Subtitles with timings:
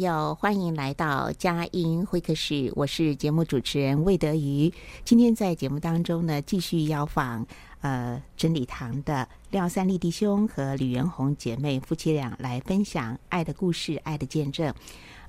[0.00, 4.72] 友，欢迎来到佳音会客室，我是节目主持人魏德瑜。
[5.04, 7.46] 今天在节目当中呢，继续邀访
[7.82, 14.74] 呃真理堂的廖三立弟兄和吕元红姐妹夫妻俩来分享爱的故事、爱的见证。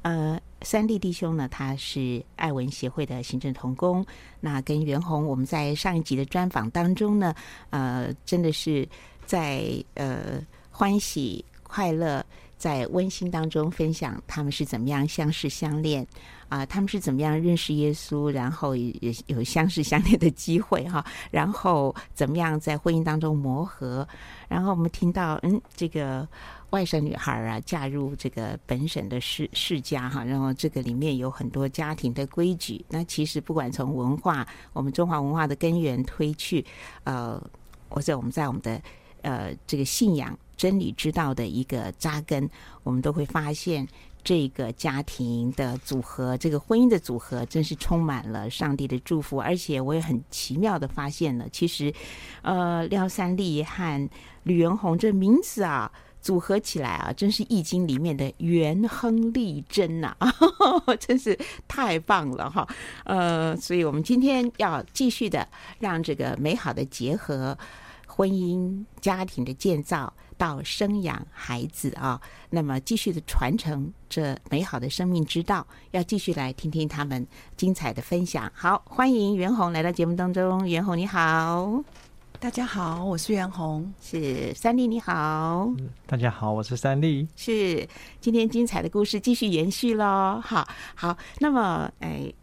[0.04, 4.06] 呃，三立弟兄呢，他是爱文协会的行政同工。
[4.40, 7.36] 那跟元红，我们在上一集的专访当中呢，
[7.72, 8.88] 呃，真的是
[9.26, 9.64] 在
[9.96, 12.26] 呃欢喜快乐。
[12.62, 16.06] 在温馨当中分享他们是怎么样相识相恋
[16.48, 24.06] 啊、他们是怎么样认识耶稣，然后也有相识相恋的机会哈，然后怎么样在婚姻当中磨合，
[24.50, 26.28] 然后我们听到嗯，这个
[26.72, 32.84] 外省女孩啊嫁入这个本省的世世家哈，然后这个里面有很多家庭的规矩。
[32.90, 36.64] 那其实不管从文化，我们中华文化的根源推去，
[37.06, 37.42] 呃，
[37.88, 38.80] 或者我们在我们的
[39.22, 40.38] 呃这个信仰。
[40.62, 42.48] 真理之道的一个扎根，
[42.84, 43.88] 我们都会发现
[44.24, 49.40] 这个家庭的组合，这个婚姻的组合，真是充满了上帝的祝福。
[49.40, 51.92] 而且我也很奇妙的发现了，其实，
[52.44, 54.10] 呃，廖三立和
[54.44, 55.92] 吕元红这名字啊，
[56.22, 60.16] 组合起来啊，真是易经里面的元亨利贞呐，
[61.02, 61.36] 真是
[61.68, 62.68] 太棒了哈。
[63.06, 65.48] 呃，所以我们今天要继续的
[65.80, 67.58] 让这个美好的结合，
[68.06, 70.14] 婚姻家庭的建造。
[70.42, 72.20] 到生养孩子啊，
[72.50, 78.52] 那么继续的传承这美好的生命之道，要继续来听听他们精彩的分享。
[78.56, 80.68] 好，欢迎袁红来到节目当中。
[80.68, 81.84] 袁红你好，
[82.40, 83.94] 大家好，我是袁红。
[84.02, 85.70] 是三立你好，
[86.08, 87.28] 大家好，我是三立。
[87.36, 87.88] 是
[88.20, 90.42] 今天精彩的故事继续延续喽。
[90.44, 92.34] 好，好，那么哎。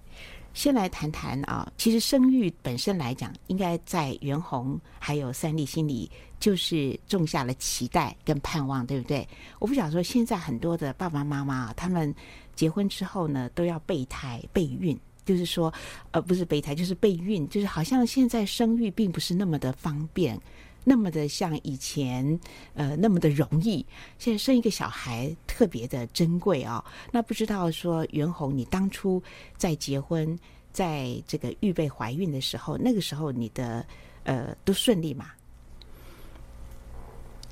[0.54, 6.10] 先来谈谈啊，其实生育本身来讲，应该在袁红还有三立心里
[6.40, 9.26] 就是种下了期待跟盼望，对不对？
[9.58, 12.14] 我不想说，现在很多的爸爸妈妈他们
[12.54, 15.72] 结婚之后呢，都要备胎备孕，就是说，
[16.12, 20.40] 呃，不是备胎，就是备孕，就是好像现在生育并不是那么的方便。
[20.84, 22.38] 那么的像以前，
[22.72, 23.84] 呃，那么的容易。
[24.18, 26.82] 现在生一个小孩特别的珍贵、哦。
[27.10, 29.22] 那不知道说袁弘，你当初
[29.58, 30.38] 在结婚，
[30.72, 33.84] 在这个预备怀孕的时候，那个时候你的
[34.22, 35.26] 呃都顺利吗？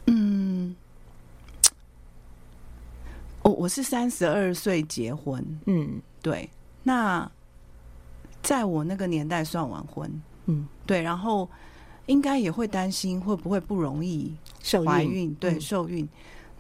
[0.07, 0.75] 嗯，
[3.43, 6.49] 我我是三十二岁结婚，嗯，对。
[6.83, 7.31] 那
[8.43, 11.49] 在我那个年代算晚婚，嗯，对，然后。
[12.07, 14.33] 应该也会担心会不会不容易
[14.85, 16.05] 怀孕，孕对，受孕。
[16.05, 16.09] 嗯、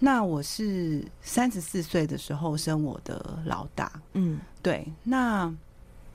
[0.01, 4.85] 那我是三十四岁的时候生我的老大，嗯，对。
[5.05, 5.55] 那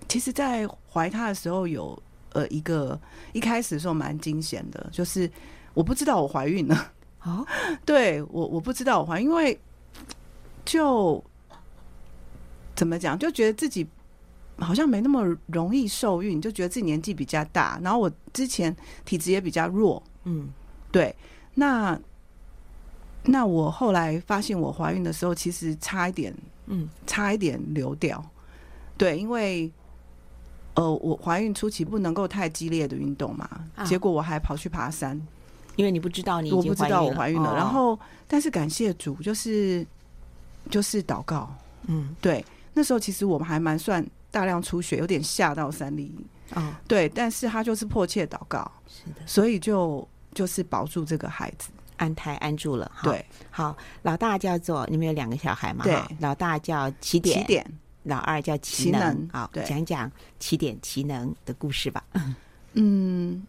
[0.09, 1.97] 其实，在怀他的时候有
[2.34, 2.99] 呃一个
[3.31, 5.31] 一开始的时候蛮惊险的，就是
[5.73, 6.91] 我不知道我怀孕了。
[7.23, 7.46] 哦，
[7.85, 9.59] 对我我不知道我怀孕，因为
[10.66, 11.23] 就
[12.76, 13.88] 怎么讲，就觉得自己。
[14.58, 20.50] 好像没那么容易受孕，就觉得自己年纪比较大，然后我之前体质也比较弱，嗯，
[20.91, 21.16] 对。
[21.56, 22.00] 那
[23.23, 26.32] 那我后来发现我怀孕的时候，其实差一点，
[26.68, 28.23] 嗯，差一点流掉，
[29.00, 29.72] 对，因为
[30.76, 35.20] 呃，我怀孕初期不能够太激烈的运动嘛，啊、结果我还跑去爬山，
[35.76, 39.85] 因为你不知道你我不知道我怀孕了，哦、然后但是感谢主，就是
[40.70, 41.53] 就是祷告，
[41.88, 44.06] 嗯，对，那时候其实我们还蛮算。
[44.34, 46.09] 大量出血，有点吓到三立。
[46.56, 52.90] 哦，对，但是他就是迫切祷告，是的，所以就就是保住这个孩子，安胎安住了。
[53.03, 55.84] 对，好，老大叫做你们有两个小孩嘛？
[55.84, 59.29] 对，老大叫起点，起点，老二叫奇能。
[59.34, 60.09] 好，讲讲
[60.40, 62.02] 起点奇能的故事吧。
[62.72, 63.46] 嗯。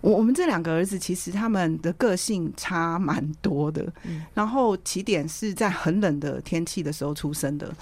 [0.00, 7.74] 我我们这两个儿子其实他们的个性差蛮多的，嗯、然后起点是在很冷的天气的时候出生的，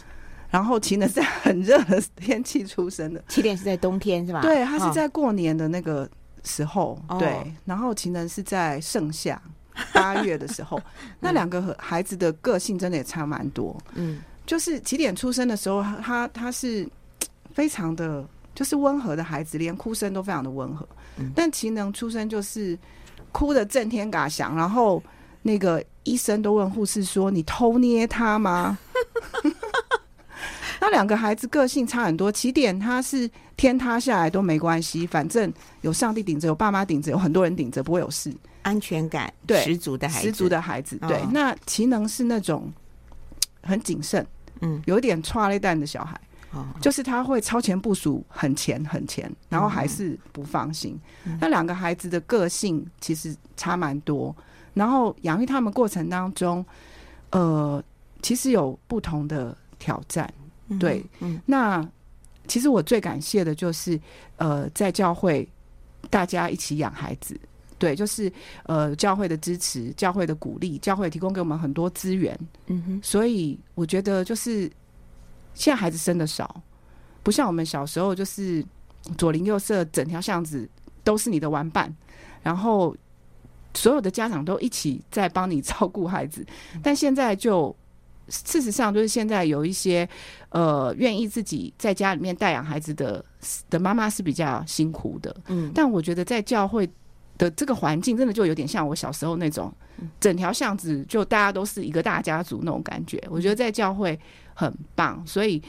[0.50, 3.22] 然后奇能是在很热的天气出生的。
[3.28, 4.40] 起点是在冬天是吧？
[4.40, 6.08] 对，他是在过年的那个
[6.42, 9.40] 时候，哦、对，然后奇能是在盛夏
[9.92, 10.80] 八月的时候。
[11.20, 16.88] 那两个孩子的个性真的也差蛮多，嗯，就是起点出生的时候，他他是
[17.52, 20.88] 非常的，就是温和的孩子，连哭声都非常的温和。
[21.34, 22.78] 但奇能出生就是
[23.32, 25.02] 哭的震天嘎响，然后
[25.42, 28.78] 那个医生都问护士说：“你偷捏他吗？”
[30.78, 32.30] 那两个孩子个性差很多。
[32.30, 38.32] 起点他是天塌下来都没关系，反正有上帝顶着，有爸妈顶着，有很多人顶着，不会有事，
[38.62, 40.96] 安全感对十足的孩子，十足的孩子。
[41.08, 42.70] 对，哦、那奇能是那种
[43.62, 44.24] 很谨慎，
[44.60, 46.20] 嗯，有点剉咧等的小孩。
[46.80, 50.98] 就是他会超前部署很前很前，然后还是不放心。
[51.24, 54.34] 嗯、那两个孩子的个性其实差蛮多，
[54.74, 56.64] 然后养育他们过程当中，
[57.30, 57.82] 呃，
[58.22, 60.32] 其实有不同的挑战。
[60.78, 61.88] 对，嗯嗯、那
[62.46, 64.00] 其实我最感谢的就是，
[64.36, 65.48] 呃，在教会
[66.10, 67.38] 大家一起养孩子，
[67.78, 68.32] 对，就是
[68.64, 72.38] 呃，教会的支持、教会的鼓励、教会提供给我们很多资源。
[72.66, 74.70] 嗯哼，所以我觉得就是。
[75.56, 76.62] 现在孩子生的少，
[77.22, 78.64] 不像我们小时候，就是
[79.16, 80.68] 左邻右舍，整条巷子
[81.02, 81.92] 都是你的玩伴，
[82.42, 82.94] 然后
[83.74, 86.46] 所有的家长都一起在帮你照顾孩子。
[86.82, 87.74] 但现在就
[88.28, 90.08] 事实上，就是现在有一些
[90.50, 93.24] 呃愿意自己在家里面带养孩子的
[93.70, 95.34] 的妈妈是比较辛苦的。
[95.46, 96.88] 嗯，但我觉得在教会
[97.38, 99.72] 的这个环境，真的就有点像我小时候那种，
[100.20, 103.22] 整条巷子就大家都是一个大家族那种感觉。
[103.30, 104.18] 我觉得在教会。
[104.58, 105.62] 很棒，所以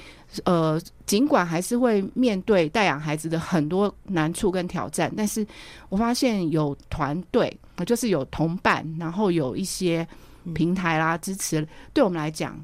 [0.45, 5.45] 呃，尽管还是会面对带养孩子的很多难处跟挑战，但是
[5.89, 7.53] 我发现有团队，
[7.85, 10.07] 就是有同伴，然后有一些
[10.55, 12.57] 平台啦支持，对我们来讲。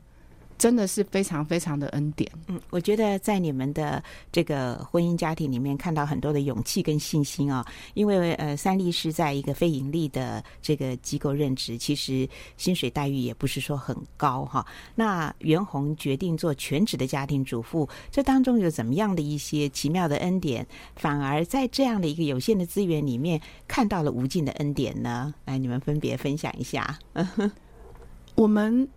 [0.58, 2.30] 真的是非常非常的恩典。
[2.48, 7.72] 嗯，我觉得在你们的这个婚姻家庭里面看到很多的勇气跟信心啊、哦。
[7.94, 12.28] 因为呃，三立是在一个非盈利的这个机构任职，其实
[12.58, 14.66] 薪水待遇也不是说很高哈。
[14.96, 20.66] 那袁弘决定做全职的家庭主妇，这当中有怎么样的一些奇妙的恩典？
[20.96, 25.34] 反而在这样的一个有限的资源里面看到了无尽的恩典呢？
[25.46, 26.98] 来，你们分别分享一下。
[28.36, 28.88] 我们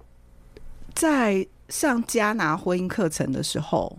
[0.97, 1.47] 在。
[1.69, 3.99] 上加拿婚姻课程的时候，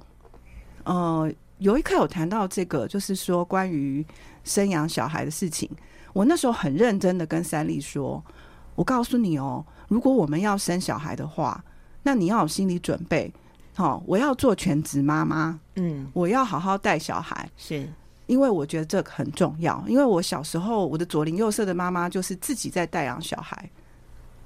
[0.85, 4.05] 呃，有一课有谈到这个，就是说关于
[4.45, 5.69] 生养小孩的事情。
[6.13, 8.23] 我那时候很认真的跟三丽说
[8.73, 11.61] ：“我告诉你哦，如果我们要生小孩的话，
[12.03, 13.29] 那你要有心理准备。
[13.75, 17.85] 好，我要做全职妈妈，嗯，我要好好带小孩，是
[18.27, 19.83] 因为我觉得这个很重要。
[19.89, 23.69] 因为我小时候，我的左邻右舍的妈妈就是自己在带养小孩。”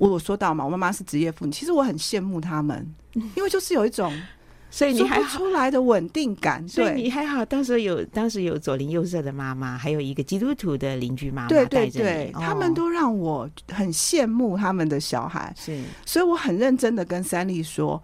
[0.02, 2.92] 我有说到嘛，我妈妈是职业妇女，其实我很羡慕他们，
[3.36, 4.12] 因为就是有一种，
[4.72, 6.68] 所以你还出来的稳定感。
[6.68, 15.54] 所以你还好，当时有当时有左邻右舍的妈妈，还有一个基督徒的邻居妈妈，对对对，他们都让我很羡慕他们的小孩。
[15.56, 18.02] 是，所以我很认真的跟三丽说，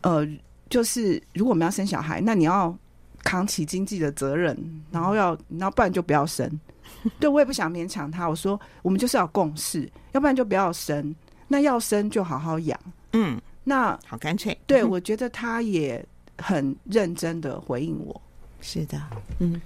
[0.00, 0.26] 呃，
[0.68, 2.76] 就是如果我们要生小孩，那你要
[3.22, 6.50] 扛起经济的责任，然后要，然后不然就不要生。
[7.20, 8.28] 对，我也不想勉强他。
[8.28, 11.14] 我说，我们就是要共事，要不然就不要生。
[11.48, 12.78] 那要生就好好养。
[13.12, 14.56] 嗯，那好干脆。
[14.66, 16.04] 对，我觉得他也
[16.38, 18.20] 很认真的回应我。
[18.60, 19.00] 是的，
[19.38, 19.60] 嗯，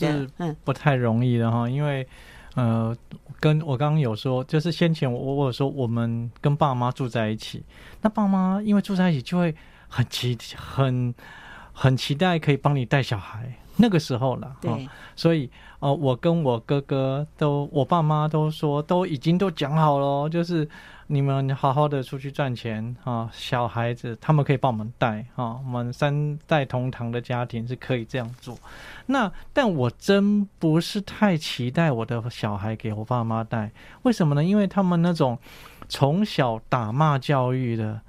[0.00, 1.68] 的，嗯，不太容易的哈。
[1.68, 2.04] 因为，
[2.54, 2.96] 呃，
[3.38, 7.62] 跟我刚刚有说，就是先前我我有说，我们跟爸妈住在一起，
[8.00, 9.54] 那爸妈因为住在一起，就会
[9.86, 11.14] 很期很
[11.72, 13.54] 很期待可以帮你带小孩。
[13.76, 15.50] 那个时候了，对，所以。
[15.82, 20.68] 哦，我跟我哥哥都，我爸妈都说都已经都讲好了，就是
[21.08, 28.56] 你们好好的出去赚钱啊，小孩子他们可以帮我们带啊，我们三代同堂的家庭是可以这样做。
[29.06, 33.68] 那但我真不是太期待我的小孩给我爸妈带，
[34.02, 34.44] 为什么呢？
[34.44, 35.36] 因为他们那种
[35.88, 38.00] 从小打骂教育的，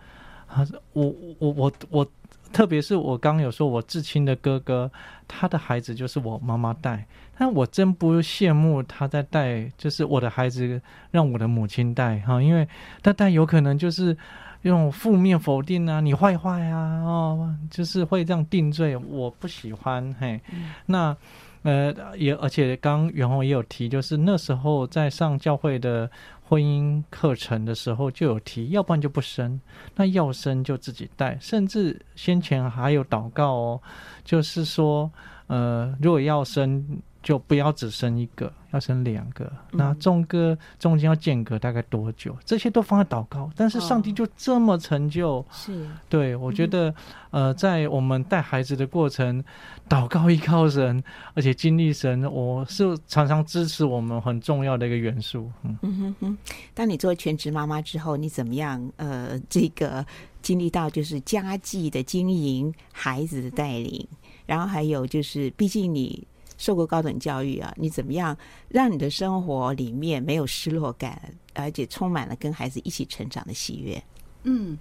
[0.46, 2.08] 啊，我我我我，
[2.54, 4.90] 特别是我刚刚有说我至亲的哥哥，
[5.28, 7.06] 他的孩子就是我妈妈带。
[7.36, 10.80] 但我真不羡慕他在带，就是我的孩子
[11.10, 12.66] 让我的母亲带哈，因为
[13.02, 14.16] 他带有可能就是
[14.62, 20.16] 用负面否定啊，你坏坏啊，哦，就是会这样定罪，我不喜欢。
[20.20, 21.18] 嘿，嗯、那
[21.64, 26.10] 呃也而且刚袁弘也有提，就是那时候在上教会的
[26.54, 29.60] 婚姻课程的时候就有提，要不然就不生，
[29.96, 33.82] 那要生就自己带，甚至先前还有祷告哦，
[34.24, 35.12] 就是说
[35.48, 37.02] 呃如果要生。
[37.24, 39.50] 就不要只生一个，要生两个。
[39.72, 42.36] 那中隔中间要间隔大概多久？
[42.44, 45.38] 这些都放在祷告，但是上帝就这么成就。
[45.38, 46.90] 哦、是，对我觉得，
[47.32, 49.44] 嗯、呃，在我们带孩子的过程，
[49.88, 51.02] 祷告依靠神，
[51.34, 55.50] 而且经历神，我是常常支持我们很重要的一个元素。
[55.64, 56.38] 嗯嗯哼哼。
[56.74, 58.92] 当你做全职妈妈之后，你怎么样？
[58.98, 60.06] 呃，这个
[60.42, 64.08] 经历到就是家计的经营，孩子的带领，
[64.46, 66.28] 然后还有就是，毕竟你。
[66.64, 68.38] 受过高等教育啊，你怎么样
[68.70, 71.22] 让你的生活里面没有失落感，
[71.54, 74.02] 而且充满了跟孩子一起成长的喜悦？
[74.44, 74.78] 嗯，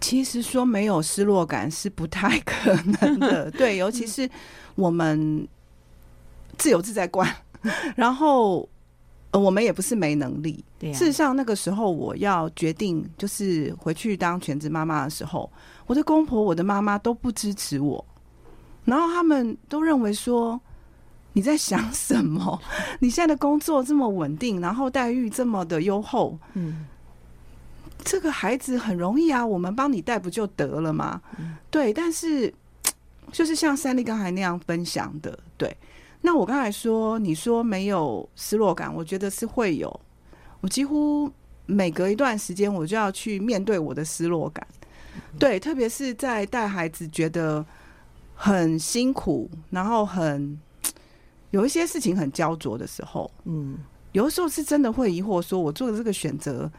[0.00, 4.26] 其实说没有失落感是不太可能的，对，尤其是
[4.76, 5.46] 我们
[6.56, 7.30] 自由自在惯，
[7.94, 8.66] 然后
[9.30, 10.64] 我们也不是没能力。
[10.78, 10.94] 对啊。
[10.94, 15.50] 事实上，那个时候我要决定就是回去当全职妈妈的时候，
[15.84, 18.02] 我的公婆、我的妈妈都不支持我。
[18.84, 20.60] 然后他们都认为说，
[21.32, 22.60] 你在想什么？
[23.00, 26.84] 你现在的工作这么稳定，然后待遇这么的优厚，嗯，
[28.04, 31.20] 这个孩子很容易啊，我们帮你带不就得了吗？
[31.38, 32.52] 嗯、对，但是
[33.32, 35.74] 就是像三丽刚才那样分享的，对。
[36.20, 40.00] 那我刚才说，你说没有失落感，我觉得是会有。
[40.60, 41.30] 我几乎
[41.66, 44.66] 每隔一段时间，我就要去面对我的失落感，
[45.38, 47.64] 对，特别是在带孩子，觉得。
[48.34, 50.58] 很辛苦，然后很
[51.50, 53.78] 有一些事情很焦灼的时候，嗯，
[54.12, 56.70] 有的时候是真的会疑惑，说我做的这个选择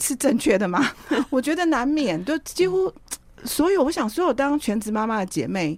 [0.00, 0.80] 是正确的吗？
[1.30, 2.92] 我觉得难免，就几乎
[3.44, 5.76] 所有，我想所有当全职妈妈的姐妹，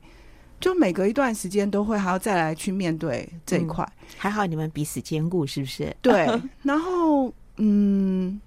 [0.61, 3.83] 就每隔一段时间都会还要再来去面对这一块。
[4.01, 5.97] 嗯，还好你们彼此兼顾，是不是？
[6.03, 6.29] 对。
[6.63, 8.39] 然后，嗯，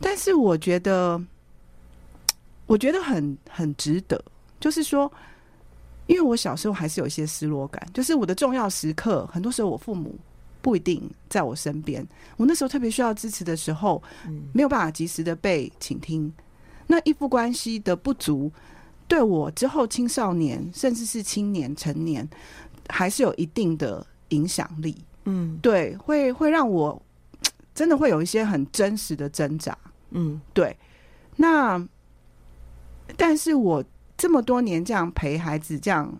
[0.00, 1.22] 但是我觉得，
[2.66, 4.22] 我觉得很很值得。
[4.60, 5.10] 就是说，
[6.06, 10.18] 因为我小时候还是有一些失落感，就是我的重要时刻，很多时候我父母
[10.60, 12.04] 不一定在我身边。
[12.36, 14.02] 我那时候特别需要支持的时候，
[14.52, 16.32] 没有办法及时的被倾听。
[16.86, 18.50] 那依附关系的不足，
[19.06, 22.28] 对我之后青少年，甚至是青年成年，
[22.88, 24.96] 还是有一定的影响力。
[25.24, 27.00] 嗯，对，会会让我
[27.74, 29.76] 真的会有一些很真实的挣扎。
[30.10, 30.76] 嗯，对。
[31.36, 31.86] 那，
[33.16, 33.84] 但是我。
[34.18, 36.12] 这么多年这样陪孩子这样，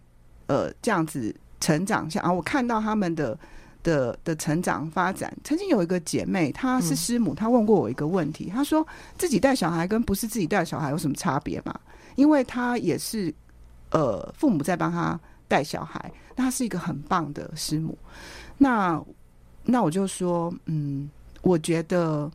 [0.46, 3.36] 呃，这样子成长下，啊，我看到他们的
[3.82, 5.36] 的的成长发展。
[5.42, 8.86] 曾经有一个姐妹，她是师母，她问过我一个问题，她说
[9.18, 11.74] 自己带小孩跟不是自己带小孩有什么差别吗？
[12.14, 13.34] 因为她也是
[13.90, 17.98] 呃父母在帮她带小孩，那她是一个很棒的师母。
[18.58, 19.02] 那
[19.64, 21.10] 那我就说，嗯，
[21.42, 22.30] 我觉得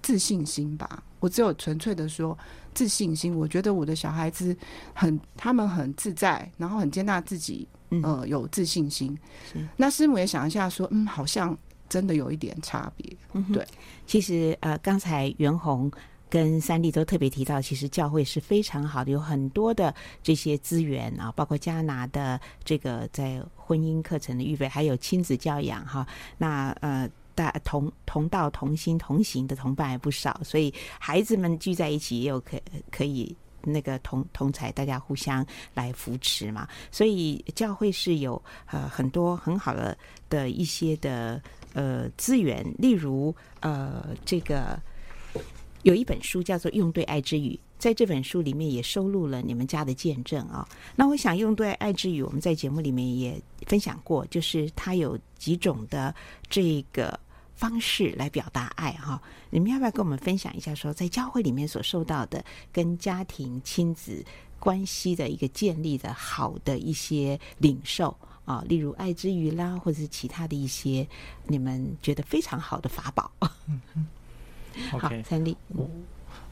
[0.00, 2.36] 自信心吧，我只有纯粹的说。
[2.74, 4.56] 自信心，我觉得我的小孩子
[4.94, 7.66] 很，他们很自在，然后很接纳自己，
[8.04, 9.18] 呃，有自信心。
[9.54, 11.58] 嗯、那师母也想一下，说，嗯，好像
[11.88, 13.16] 真的有一点差别。
[13.32, 13.66] 嗯、对，
[14.06, 15.90] 其实呃，刚才袁弘
[16.30, 26.06] 跟三弟都特别提到，其实教会是非常好的，有很多的这些资源啊，包括加拿的这个在婚姻课程的预备，还有亲子教养哈。
[26.36, 27.10] 那呃。
[27.38, 32.58] 大同同道同心同行的同伴还不少，所以孩子们聚在一起也有可
[32.90, 36.66] 可以那个同同才，大家互相来扶持嘛。
[36.90, 39.96] 所以教会是有呃很多很好的
[40.28, 41.40] 的一些的
[41.74, 44.76] 呃资源，例如呃这个
[45.84, 50.68] 有一本书叫做《用对爱之语》，在这本书里面也收录了你们家的见证啊。
[50.96, 56.12] 那我想用对爱之语，我们在节目里面也分享过，就是它有几种的
[56.50, 57.16] 这个。
[57.58, 60.72] 方式来表达爱哈，你们要不要跟我们分享一下？
[60.76, 64.24] 说在教会里面所受到的跟家庭亲子
[64.60, 71.04] 关系的一个建立的好的一些领受啊，例如爱之语啦，或者是其他的一些
[71.48, 73.28] 你们觉得非常好的法宝。
[73.40, 74.06] 嗯嗯。
[74.92, 75.90] 好，三立，我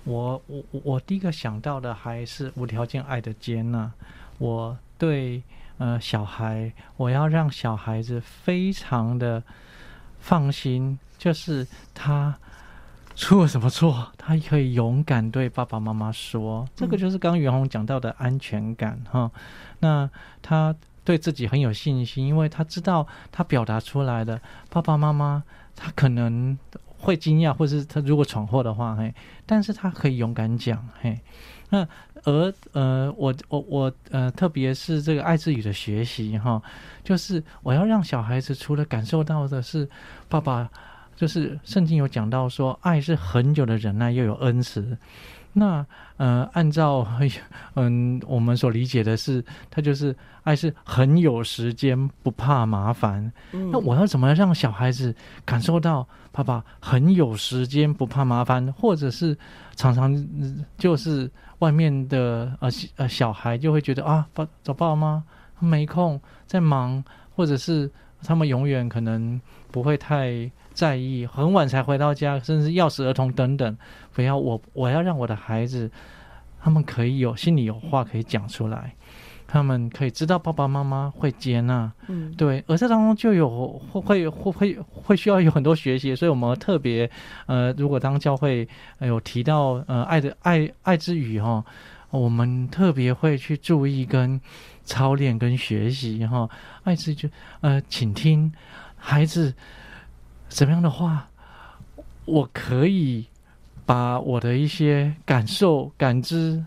[0.02, 3.92] 我我我第一个想到的还是无条件爱的接纳。
[4.38, 5.40] 我对
[5.78, 9.40] 呃小孩，我要让小孩子非常的。
[10.26, 11.64] 放心，就是
[11.94, 12.36] 他
[13.14, 16.68] 出了什么错，他可以勇敢对爸爸妈妈说。
[16.74, 19.30] 这个就是刚刚元宏讲到的安全感哈。
[19.78, 20.10] 那
[20.42, 25.44] 他对自己很有信心，因为他知道他表达出来的爸爸妈妈，
[25.76, 26.58] 他可能
[26.98, 29.14] 会惊讶，或是他如果闯祸的话，嘿，
[29.46, 31.20] 但是他可以勇敢讲，嘿。
[31.70, 31.86] 那
[32.24, 36.62] 而呃，我我我呃，特别是这个爱之语的学习哈，
[37.02, 39.88] 就是我要让小孩子除了感受到的是
[40.28, 40.68] 爸爸，
[41.16, 44.96] 就是圣经有讲到说，爱是很久的忍耐，又有恩慈。
[45.54, 45.84] 那
[46.18, 47.06] 呃，按照
[47.74, 53.32] 嗯我们所理解的是，他就是爱是很有时间，不怕麻烦。
[53.52, 55.14] 嗯、那我要怎么让小孩子
[55.46, 59.36] 感受到爸爸很有时间，不怕麻烦，或者是
[59.76, 60.14] 常常
[60.76, 65.24] 就是外面的呃呃小孩就会觉得啊，爸找爸妈妈
[65.68, 67.02] 没空，在忙，
[67.34, 67.90] 或者是
[68.22, 70.50] 他们永远可能不会太。
[70.76, 73.78] 在意很晚才回到家，甚至钥匙儿童等等，
[74.12, 75.90] 不要我，我要让我的孩子，
[76.60, 78.94] 他们可以有心里有话可以讲出来，
[79.46, 87.10] 他们可以知道爸爸妈妈会接纳，嗯，对，而这当中就有会会会会需要有很多学习，所以我们特别
[87.46, 88.68] 呃，如果当教会
[89.00, 91.64] 有提到呃爱的爱爱之语哈，
[92.10, 94.40] 我们特别会去注意跟
[94.84, 96.48] 操练跟学习哈，
[96.84, 97.28] 爱之就
[97.60, 98.52] 呃请听
[98.96, 99.54] 孩子。
[100.48, 101.28] 怎么样的话，
[102.24, 103.26] 我可以
[103.84, 106.64] 把我的一些感受、感知、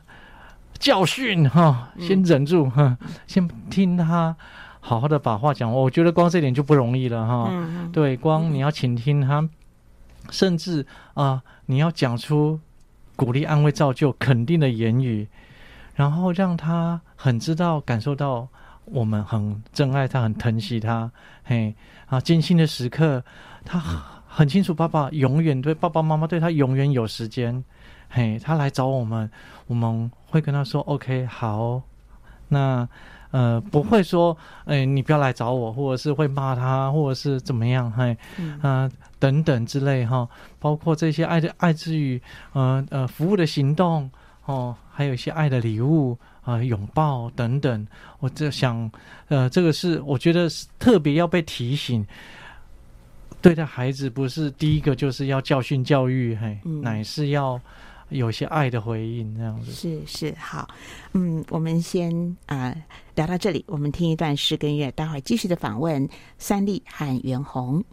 [0.79, 4.35] 教训哈，先忍住哈，嗯、先听他
[4.79, 5.71] 好好的把话讲。
[5.71, 7.49] 我觉得光这点就不容易了哈。
[7.51, 9.47] 嗯、对，光你要倾听他，
[10.31, 12.59] 甚至啊、呃，你要讲出
[13.15, 15.27] 鼓励、安慰、造就、肯定的言语，
[15.95, 18.47] 然后让他很知道、感受到
[18.85, 21.11] 我们很珍爱他、很疼惜他。
[21.43, 21.75] 嘿，
[22.07, 23.23] 啊，艰辛的时刻。
[23.65, 23.77] 他
[24.25, 27.63] 很清楚，爸爸永远对爸爸妈妈对他永远有时间。
[28.09, 29.29] 嘿，他来找我们，
[29.67, 31.81] 我们会跟他说：“OK，好。”
[32.49, 32.87] 那
[33.31, 34.35] 呃，不会说
[34.65, 37.91] ：“哎，你不要来找我。”或者是会骂他，或者是怎么样？
[37.91, 38.17] 嘿，
[38.61, 40.27] 啊、呃，等等之类哈。
[40.57, 42.19] 包括这些爱的爱之语，
[42.53, 44.09] 呃呃，服务的行动
[44.45, 47.87] 哦，还有一些爱的礼物啊、呃，拥抱等等。
[48.17, 48.89] 我就想，
[49.27, 52.03] 呃，这个是我觉得是特别要被提醒。
[53.41, 57.61] 对待孩子不是第一个就是要教训教育，嘿，嗯、乃是要
[58.09, 59.71] 有些爱的回应，这样子。
[59.71, 60.67] 是是好，
[61.13, 62.75] 嗯，我们先啊、
[63.15, 67.83] 聊到这里，我们听一段诗跟乐，待会儿继续的访问三立和袁弘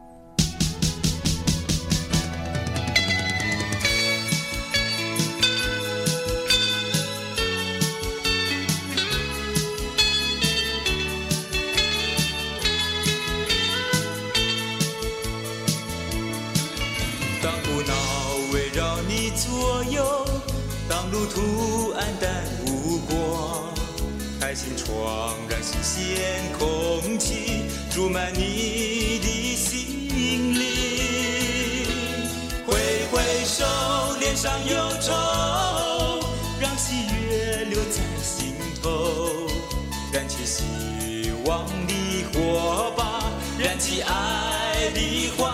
[21.10, 21.26] 路。
[21.26, 23.74] 途黯淡无光，
[24.40, 30.08] 开心窗，让新鲜空气注满你的心
[30.54, 30.54] 灵。
[32.66, 32.74] 挥
[33.10, 33.64] 挥手，
[34.18, 35.12] 脸上忧愁，
[36.58, 36.94] 让喜
[37.28, 39.46] 悦留在心头，
[40.12, 40.64] 燃起希
[41.44, 45.50] 望的火把，燃起爱的花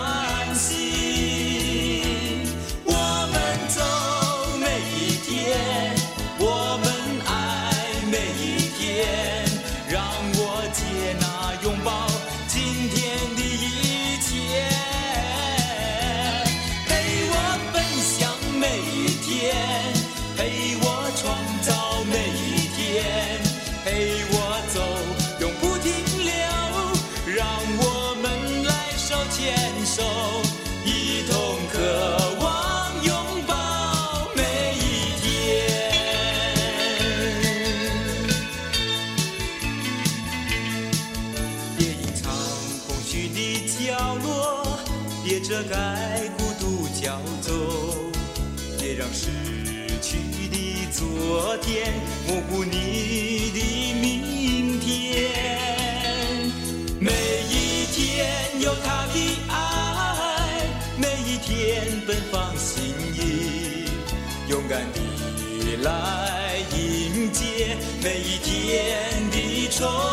[65.83, 70.12] 来迎接每一天的重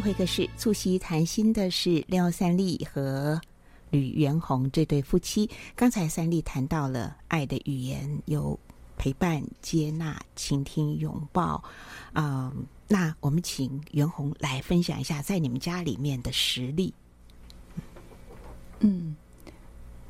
[0.00, 3.40] 会客室促膝谈心的是廖三丽和
[3.90, 5.48] 吕元红这对夫妻。
[5.76, 8.58] 刚才三丽谈到了爱的语言，有
[8.96, 11.62] 陪伴、接纳、倾听、拥抱。
[12.14, 16.94] 嗯，那我们请元红来分享一下在你们家里面的实例。
[18.78, 19.14] 嗯，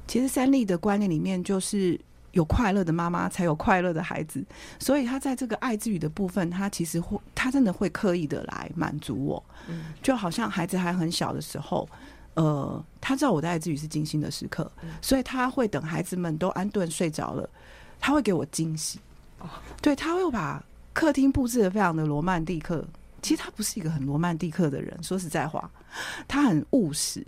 [0.06, 2.00] 其实三丽的观念里面就是。
[2.32, 4.44] 有快乐的妈妈，才有快乐的孩子。
[4.78, 9.44] 所以他在这个爱之语的部分，他其实会，他真的会刻意的来满足我。
[10.02, 11.88] 就好像孩子还很小的时候，
[12.34, 14.70] 呃，他知道我的爱之语是精心的时刻，
[15.02, 17.48] 所以他会等孩子们都安顿睡着了，
[17.98, 19.00] 他会给我惊喜。
[19.80, 20.62] 对，他会把
[20.92, 22.84] 客厅布置的非常的罗曼蒂克。
[23.22, 25.70] 其实他不是一个很罗曼蒂克的人，说实在话，
[26.26, 27.26] 他很务实。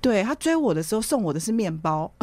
[0.00, 2.10] 对，他追我的时候送我的是面包。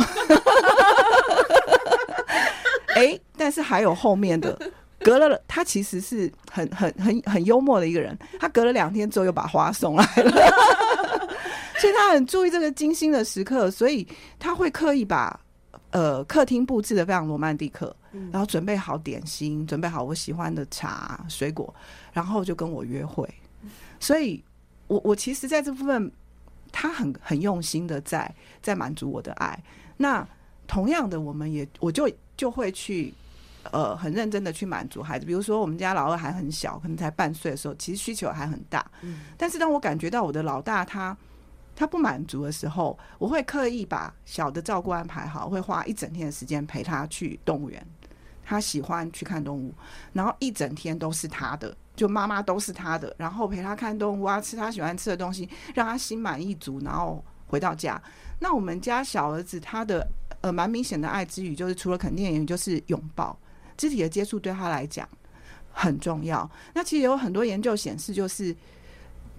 [2.98, 4.58] 哎、欸，但是还有后面的，
[5.00, 8.18] 隔了他其实是很很很很幽默的一个人。
[8.40, 10.32] 他隔了两天之后又把花送来了，
[11.78, 14.08] 所以他很注意这个精心的时刻，所以
[14.40, 15.40] 他会刻意把
[15.92, 17.96] 呃客厅布置的非常罗曼蒂克，
[18.32, 21.74] 然后准备好点心，准备好我喜欢的茶水果，
[22.12, 23.28] 然后就跟我约会。
[24.00, 24.44] 所以
[24.88, 26.12] 我我其实在这部分，
[26.72, 29.58] 他很很用心的在在满足我的爱。
[29.98, 30.28] 那
[30.68, 32.08] 同样的，我们也我就。
[32.38, 33.12] 就会去，
[33.72, 35.26] 呃，很认真的去满足孩子。
[35.26, 38.86] 比如说，我们家老二还很小，可能才半岁的时候，其实需求还很大。
[39.02, 39.22] 嗯。
[39.36, 41.18] 但是当我感觉到我的老大他
[41.76, 47.84] 他不满足的时候，我会刻意把小的照顾安排好，会花一整天的时间陪他去动物园。
[48.46, 49.74] 他喜欢去看动物，
[50.14, 58.00] 然后一整天都是他的，就妈妈都是他的，然后陪他看动物啊，吃他喜欢吃的东西，让他心满意足，然后回到家。
[58.38, 60.08] 那我们家小儿子他的。
[60.42, 63.38] 呃，蛮明显的爱之语就是除了肯定言语，就是拥抱，
[63.76, 65.08] 肢体的接触对他来讲
[65.72, 66.50] 很重要。
[66.74, 68.56] 那其实有很多研究显示，就是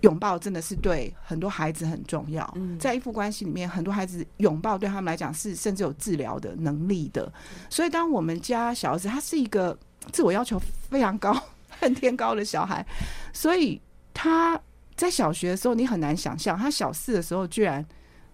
[0.02, 2.56] 拥抱真的是对很多孩子很重要。
[2.78, 7.32] 在依附关系里面，很多孩子拥抱对他们来讲是甚至有治疗的能力的。
[7.70, 9.76] 所以，当我们家小儿子他是一个
[10.12, 11.36] 自我要求非常高、
[11.80, 12.84] 恨天高的小孩，
[13.32, 13.80] 所以
[14.14, 14.60] 他
[14.96, 17.84] 在小学的时候，你很难想象，他小四的时候居然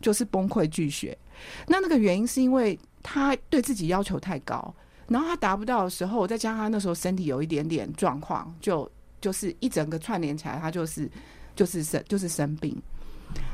[0.01, 1.17] 就是崩溃拒学。
[1.67, 4.75] 那那个原因是因为他对自己要求太高，
[5.09, 11.11] 然后他达不到的时候，再加上他那时候身体有一点点状况，就就是一整个串联起来，他就是
[11.55, 12.81] 就是生就是生病。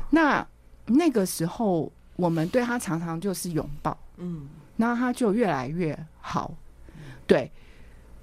[0.09, 0.45] 那
[0.85, 6.53] 那个时候我们对他常常就是拥抱，嗯，那他就越来越好。
[7.25, 7.49] 对，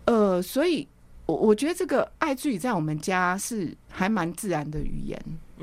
[0.05, 0.87] 呃，所以
[1.27, 5.19] 我我觉得这个爱自己在我们家是还蛮自然的语言。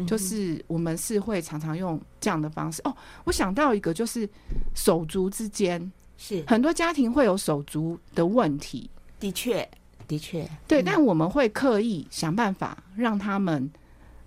[0.08, 2.96] 就是我们是会常常用这样的方式哦。
[3.24, 4.28] 我想到一个，就是
[4.74, 8.90] 手足之间是很多家庭会有手足的问题。
[9.20, 9.68] 的确，
[10.08, 10.84] 的确，对。
[10.84, 13.72] 但我们会刻意想办法让他们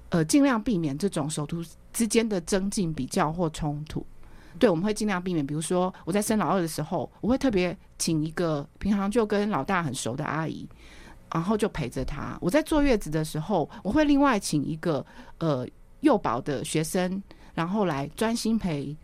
[0.08, 4.04] 呃尽量避免这种手足之间的增进、比较或冲突。
[4.58, 5.46] 对，我们会尽量避免。
[5.46, 10.68] 比如说我在生老二的时候，我会特别请一个平常就跟老大很熟的阿姨。
[11.32, 12.38] 然后就陪着他。
[12.40, 15.04] 我在坐月子的时候，我会另外请一个
[15.38, 15.66] 呃
[16.00, 17.22] 幼保的学生，
[17.54, 18.96] 然后来专心陪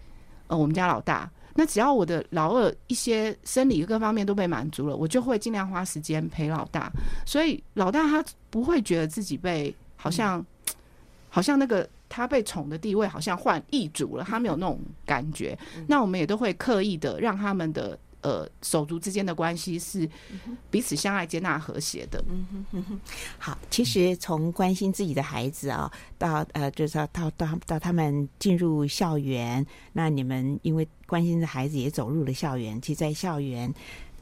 [0.47, 1.31] 呃我们家老大。
[1.55, 6.91] 那只要我的老二一些生理各方面都被满足了，我就会尽量花时间陪老大。
[7.25, 10.75] 所以老大他不会觉得自己被好像、嗯、
[11.31, 15.57] 好像那个他被宠的地位好像换易主了，他没有那种感觉。
[15.77, 17.99] 嗯、那我们也都会刻意的让他们的。
[18.25, 20.09] 呃，手足之间的关系是
[20.71, 22.25] 彼此相爱、接纳、和谐的。
[22.27, 23.01] 嗯哼哼哼。
[23.39, 32.81] 好，其实从关心自己的孩子啊，到呃，就是到到到到他们进入校园，那你们因为关心的孩子也走入了校园。
[32.81, 33.71] 其实，在校园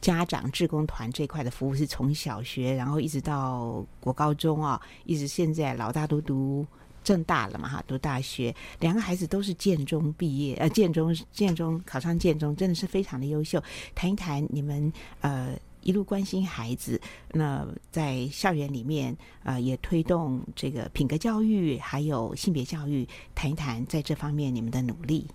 [0.00, 6.66] 家长志工团这块的服务是从小学，然后一直到国高中啊，一直现在老大都读。
[7.02, 13.62] 正大了嘛哈，读大学，两个孩子都是建中毕业，呃，建中建中考上建中，真的是非常的优秀。
[13.94, 17.00] 谈一谈你们呃一路关心孩子，
[17.32, 25.26] 那在校园里面呃也推动这个品格教育，还有性别教育，谈一谈在这方面你们的努力。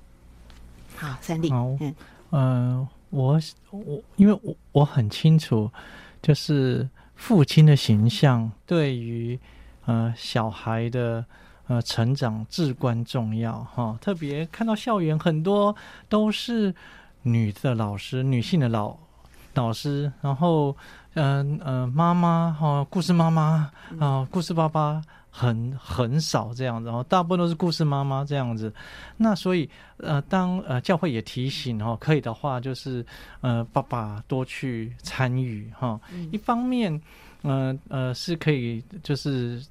[0.95, 1.95] 好，三弟，嗯，嗯、
[2.32, 3.39] 呃，我
[3.71, 5.69] 我因为我我很清楚，
[6.21, 9.38] 就是父亲的形象对于
[9.86, 11.25] 呃小孩的
[11.67, 13.97] 呃成长至关重要哈。
[14.01, 15.75] 特别看到校园很多
[16.10, 16.73] 都是
[17.23, 18.97] 女的老师，女性的老
[19.53, 20.75] 老师，然后
[21.13, 25.01] 嗯嗯妈妈哈，故事妈妈啊、呃，故事爸爸。
[25.30, 28.73] 很很少这样子，然后大部分都是故事妈妈这样子。
[29.17, 33.06] 那所以呃，当呃教会也提醒哦，可以的话就是
[33.41, 35.99] 呃爸爸多去参与哈。
[36.32, 36.99] 一方面，
[37.43, 39.63] 呃呃是可以就是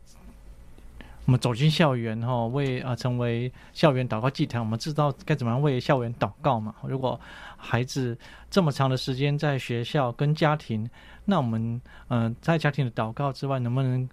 [1.27, 6.75] 我们走进校园哈，为啊、成为校园祷告祭坛，我们知道该怎么样为校园祷告嘛。
[6.83, 7.21] 如果
[7.57, 8.17] 孩子
[8.51, 10.89] 这么长的时间在学校跟家庭，
[11.25, 14.09] 那我们嗯、在家庭的祷告之外，能不能？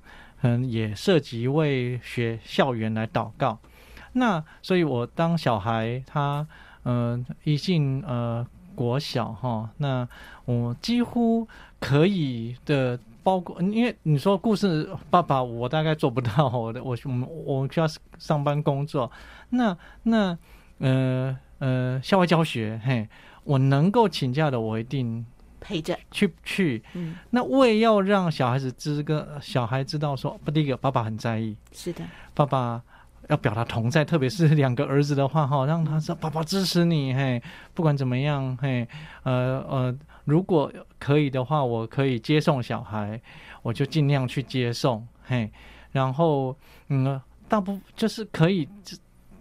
[0.46, 3.58] 嗯，也涉及为学校园来祷告。
[4.12, 6.46] 那所以，我当小孩他
[6.84, 8.46] 嗯、一进呃
[8.76, 10.06] 国小哈，那
[10.44, 11.48] 我几乎
[11.80, 17.28] 可以的，包括因为你说故事爸爸，我大概做不到，我的我我
[17.62, 17.88] 我需要
[18.20, 19.12] 上班工作。
[19.50, 20.38] 那那
[20.80, 23.08] 呃呃校外教学，嘿，
[23.44, 25.26] 我能够请假的，我一定。
[25.66, 32.84] 陪着去去，嗯，那为要让小孩子知个小孩知道说，不，第一个爸爸很在意，是的，爸爸
[33.30, 37.42] 要表达同在，特别是两个儿子的话哈，让他说爸爸支持你，嘿，
[37.74, 38.86] 不管怎么样，嘿，
[39.24, 43.22] 呃呃，如果可以的话，我可以接送小孩，
[43.62, 45.52] 我就尽量去接送，嘿，
[45.92, 46.56] 然后
[46.90, 48.68] 嗯，大部就是可以。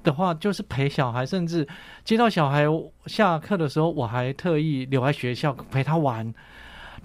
[0.05, 1.65] 的话就是陪小孩，甚至
[2.03, 2.65] 接到小孩
[3.07, 6.35] 下课的时候，我还特意留在学校陪他玩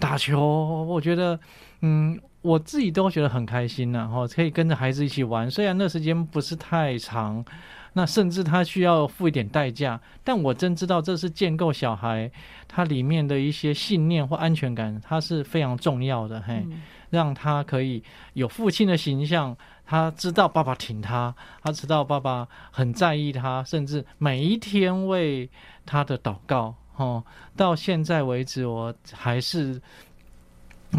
[0.00, 0.82] 打球。
[0.82, 1.38] 我觉得，
[1.82, 4.08] 嗯，我自己都觉得很开心呢。
[4.08, 7.44] 哈，可以跟着孩子一起玩，虽然那时间不是太长，
[7.92, 12.30] 那甚至他需要付一点代价，但我真知道这是建构小孩
[12.66, 16.40] 他里面的一些信念或安全感，它是非常重要的。
[16.40, 16.66] 嘿，
[17.10, 18.02] 让他可以
[18.34, 19.56] 有父亲的形象。
[19.90, 25.48] 他知道爸爸挺他，他知道爸爸很在意他，甚至每一天为
[25.86, 26.74] 他的祷告。
[26.96, 27.24] 哦，
[27.56, 29.80] 到现在为止，我还是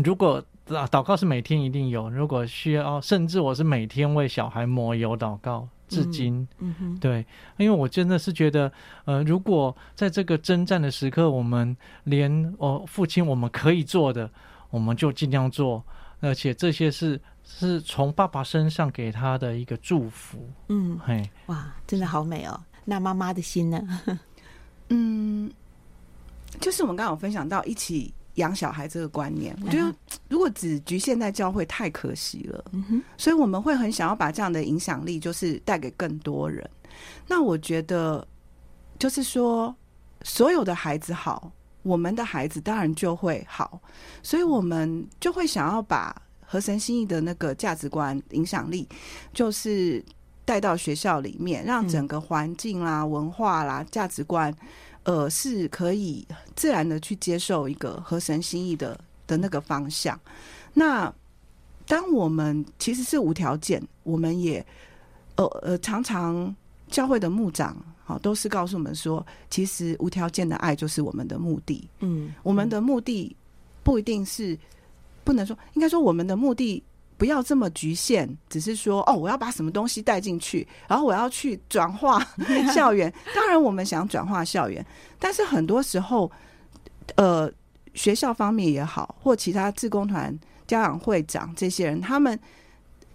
[0.03, 6.47] 如果祷告是每天一定有，如果需要，甚至我是每天为小孩抹油祷告，至今。
[6.59, 7.25] 嗯哼，对，
[7.57, 8.71] 因为我真的是觉得，
[9.03, 11.75] 呃，如果在这个征战的时刻，我们
[12.05, 14.29] 连哦父亲我们可以做的，
[14.69, 15.83] 我们就尽量做，
[16.21, 17.19] 而且这些是。
[17.51, 22.61] 是从爸爸身上给他的一个祝福，嗯，嘿，哇，真的好美哦。
[22.85, 23.81] 那妈妈的心呢？
[24.89, 25.51] 嗯，
[26.61, 29.93] 就是我们刚刚有分享到一起养小孩这个观念，我觉得
[30.27, 36.67] 如果只局限在教会太可惜了，嗯，所以我们会很想要把这样的影响力，就是带给更多人。
[37.27, 38.27] 那我觉得，
[38.97, 39.73] 就是说，
[40.23, 41.51] 所有的孩子好，
[41.83, 43.79] 我们的孩子当然就会好，
[44.23, 46.15] 所以我们就会想要把。
[46.51, 48.89] 合神心意的那个价值观影响力，
[49.31, 50.03] 就是
[50.45, 54.51] 带到学校里面，让整个环境啦、文化啦、价值观，
[55.09, 56.23] 呃，是可以
[56.55, 58.95] 自然的去接受一个合神心意的
[59.25, 60.19] 的那个方向。
[60.71, 61.11] 那
[61.87, 64.63] 当我们其实是无条件，我们也
[65.35, 66.55] 呃呃常常
[66.91, 71.89] 教会的牧长好都是告诉我们说，其实无条件的爱就是我们的目的。
[72.01, 73.35] 嗯，我们的目的
[73.83, 74.55] 不一定是。
[75.25, 76.81] 不能说，应该说我们的目的
[77.19, 82.25] 不要这么局限，只是说哦，我要把什么东西带进去，然后我要去转化
[82.73, 83.13] 校园。
[83.35, 84.83] 当然，我们想转化校园，
[85.19, 86.31] 但是很多时候，
[87.15, 87.51] 呃，
[87.93, 90.33] 学校方面也好，或其他志工团、
[90.65, 92.39] 家长会长这些人，他们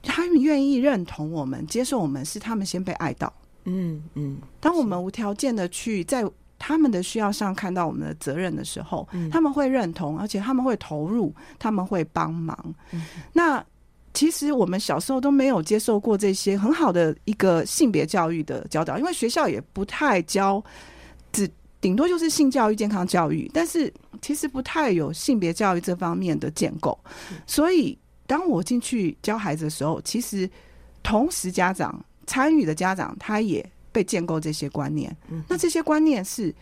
[0.02, 3.32] 他们愿意认同我们、接受我们，是他们先被爱到。
[3.64, 6.24] 嗯嗯，当我们无条件的去在。
[6.56, 12.56] 他们的需要上看到我们的责任的时候，嗯、他们会认同，而且他们会投入，他们会帮忙。
[12.92, 13.62] 嗯、那
[14.14, 20.62] 其实我们小时候都没有接受过这些很好的一个性别教育的教导，因为学校也不太教，
[21.32, 21.46] 只
[21.80, 26.98] 顶多就是性教育、健康教育，但是其实不太有性别教育这方面的建构。
[27.30, 30.48] 嗯、所以当我进去教孩子的时候，其实
[31.02, 33.68] 同时家长参与的家长他也。
[33.94, 36.52] 被建构这些观念，那这些观念是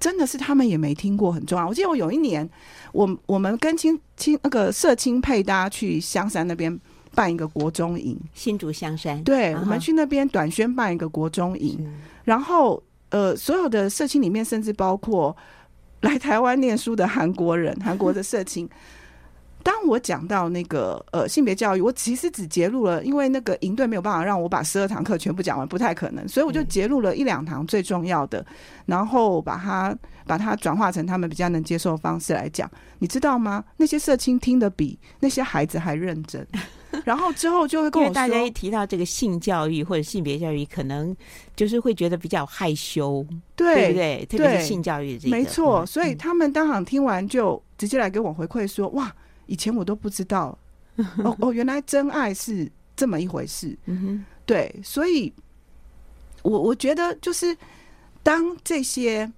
[0.00, 1.68] 真的是他们也没听过，很重要。
[1.68, 2.50] 我记得我有一年，
[2.92, 6.76] 我我们跟亲亲那个社青配搭去香山那边
[7.14, 11.78] 办一个国中营，新竹香山，对，我们去那边短宣办一个国中营，
[12.24, 15.36] 然后呃，所有的社青里面，甚至包括
[16.00, 18.68] 来台湾念书的韩国人， 韩国的社青。
[19.64, 28.44] 当我讲到那个呃性别教育，我其实只节录了，因为那个营队没有办法让我把十二堂课全部讲完，不太可能，所以我就节录了一两堂最重要的，
[28.86, 29.96] 然后把它
[30.26, 32.68] 把它转化成他们比较能接受的方式来讲。
[32.98, 33.64] 你知道吗？
[33.76, 36.44] 那些社青听得比那些孩子还认真。
[37.04, 41.14] 然后之后就会跟我说，大家一提到这个性教育或者性别教育，可能
[41.56, 43.24] 就是会觉得比较害羞，
[43.56, 44.26] 对，对不对？
[44.26, 45.84] 特别是性教育这个，没错。
[45.86, 49.14] 所以他们当场听完就直接来给我回馈说：“嗯、哇，
[49.46, 50.56] 以前我都不知道，
[51.24, 54.74] 哦哦，原来真爱是这么一回事。”嗯哼，对。
[54.84, 55.32] 所以
[56.42, 57.56] 我我觉得就是
[58.22, 59.30] 当这些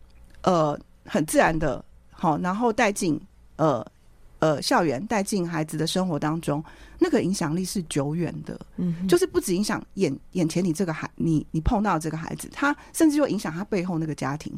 [0.42, 3.20] 呃很自然的，好，然后带进
[3.56, 3.86] 呃。
[4.40, 6.62] 呃，校园带进孩子的生活当中，
[7.04, 8.58] 那个影响力是久远的。
[8.76, 14.50] 嗯，就是不止影响眼眼前你这个孩，你你碰到这个孩子，他甚至就影响他背后那个家庭。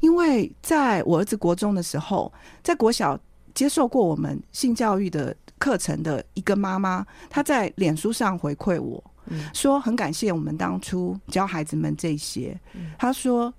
[0.00, 2.32] 因为在我儿子国中的时候，
[2.62, 3.18] 在国小
[3.54, 9.04] 接受过我们性教育的课程的一个妈妈，她在脸书上回馈我
[9.52, 12.58] 说，很感谢我们当初教孩子们这些。
[12.98, 13.52] 她说。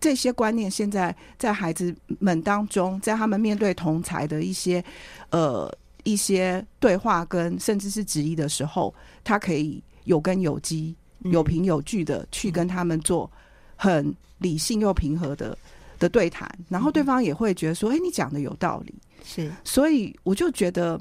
[0.00, 4.84] 这些观念现在在孩子们当中，在他们面对同才的一些
[5.30, 5.68] 呃
[6.10, 10.94] 一些对话跟甚至是质疑的时候，他可以有根有基、
[11.24, 13.30] 有凭有据的去跟他们做
[13.76, 15.56] 很理性又平和的
[15.98, 20.98] 的对谈，然后对方也会觉得说：“哎，你讲的有道理。”是，所以我就觉得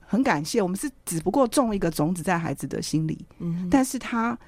[0.00, 4.38] 很感谢，我们是只不过种一个种子在孩子的心里，嗯，但是他。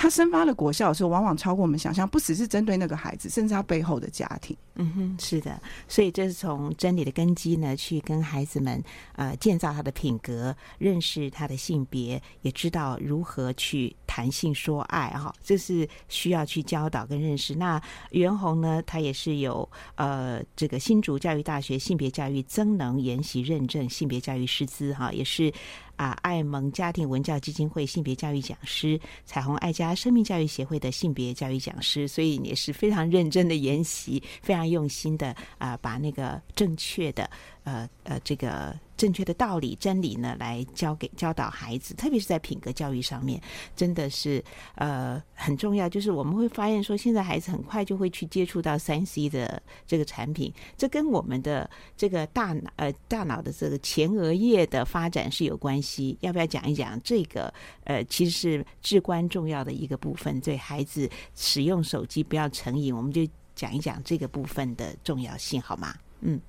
[0.00, 4.56] 他生发的果效的时候，往往超过我们想象，不只是针对那个孩子，甚至他背后的家庭。
[4.76, 8.80] 嗯哼，是的，所以这是从真理的根基呢，去跟孩子们
[9.16, 17.54] 呃建造他的品格，认识他的性别，也知道如何去谈性说爱哈，这是需要去教导跟认识。
[17.54, 25.52] 那袁弘呢，他也是有呃这个新竹教育大学性别教育增能研习认证性别教育师资哈，也是。
[25.94, 37.28] 啊，爱盟家庭文教基金会性别教育讲师，彩虹爱家生命教育协会的性别教育讲师，所以也是非常认真的研习，非常用心的啊，把那个正确的
[37.62, 38.74] 呃呃这个。
[38.98, 43.40] 正确的道理、真理呢，来教给教导孩子，特别是在品格教育上面，
[43.74, 45.88] 真的是呃很重要。
[45.88, 56.18] 就是我们会发现说，现在孩子很快就会去接触到三 C 的这个产品，这跟我们的这个大脑呃大脑的这个前额叶的发展是有关系。
[56.20, 57.50] 要不要讲一讲这个？
[57.84, 65.94] 呃，其实是至关重要的一个部分，对孩子使用手机不要成瘾，我们就讲一讲这个部分的重要性，好吗？
[66.20, 66.40] 嗯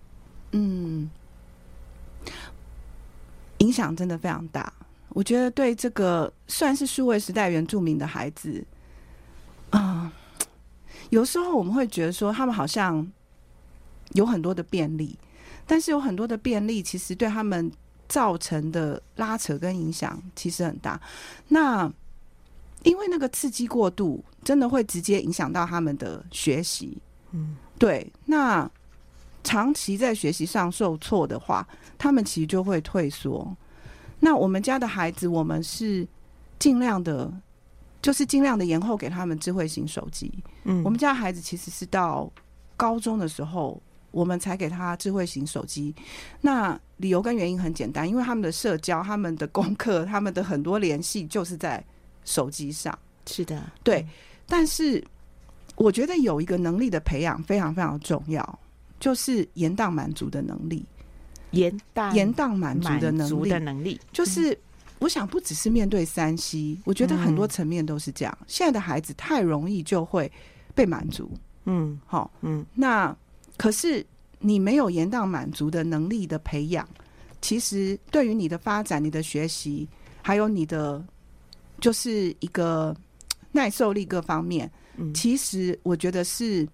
[0.52, 1.10] 嗯。
[3.60, 4.72] 影响真的非常大，
[5.10, 8.64] 我觉得对这个算是数位时代原住民的孩子，
[9.72, 10.12] 啊、呃，
[11.10, 13.06] 有时候我们会觉得说他们好像
[14.14, 15.20] 有很多的便利，
[15.68, 17.70] 但是有很多的便利其实对他们
[18.08, 21.00] 造成的拉扯跟影响其实很大。
[21.50, 21.92] 那
[22.84, 26.98] 因为那个刺激过度，真的会直接影响到他们的学习。
[27.32, 28.72] 嗯，对，那。
[29.44, 33.56] 长期在学习上受挫的话，他们其实就会退缩。
[34.20, 36.08] 那我们家的孩子，我们是
[36.60, 37.32] 尽量的，
[38.02, 40.32] 就是尽量的延后给他们智慧型手机。
[40.66, 42.30] 嗯，我们家孩子其实是到
[42.76, 45.96] 高中的时候，我们才给他智慧型手机。
[46.42, 51.82] 那理由跟原因很简单，因为他们的社交、他们的功课、他们的很多联系就是在
[52.26, 52.98] 手机上。
[53.26, 54.06] 是的，对。
[54.46, 55.02] 但是
[55.76, 58.60] 我觉得有一个能力的培养非常非常重要。
[59.00, 60.86] 就是延宕满足的能力，
[61.52, 63.50] 延宕延宕满足的能力。
[63.50, 64.58] 的能力，就是
[65.00, 68.38] 我想不只是面对三 C，我觉得很多层面都是这样。
[68.48, 70.32] 现在的孩子太容易就会
[70.76, 71.32] 被满足，
[71.66, 73.16] 嗯，好，嗯，那
[73.58, 74.06] 可是
[74.40, 76.88] 你没有延宕满足的能力的培养，
[77.42, 79.88] 其实对于你的发展、你的学习，
[80.22, 81.04] 还有你的
[81.80, 82.96] 就是一个
[83.52, 84.70] 耐受力各方面，
[85.14, 86.68] 其实我觉得是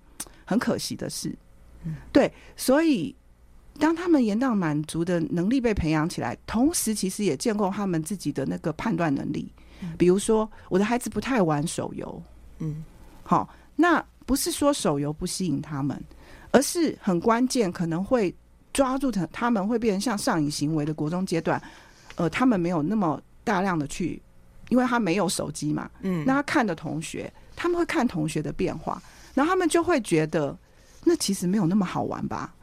[0.46, 1.36] 很可惜的事。
[2.12, 3.16] 对，所以
[3.80, 9.52] 当他们延宕满足的能力被培养起来，同时其实也建构他们自己的那个判断能力。
[9.98, 12.24] 比如说，我的孩子不太玩手游，
[12.60, 12.84] 嗯，
[13.24, 16.02] 好，那不是说手游不吸引他们，
[16.52, 18.34] 而是很关键，可能会
[18.72, 21.62] 抓住他，他们会变成像上瘾行为的国中阶段，
[22.16, 24.20] 呃，他们没有那么大量的去，
[24.70, 29.00] 因为他没有手机嘛，嗯，那他看的同学，他们会看同学的变化，
[29.34, 30.58] 然后他们就会觉得。
[31.06, 32.54] 那其实没有那么好玩吧？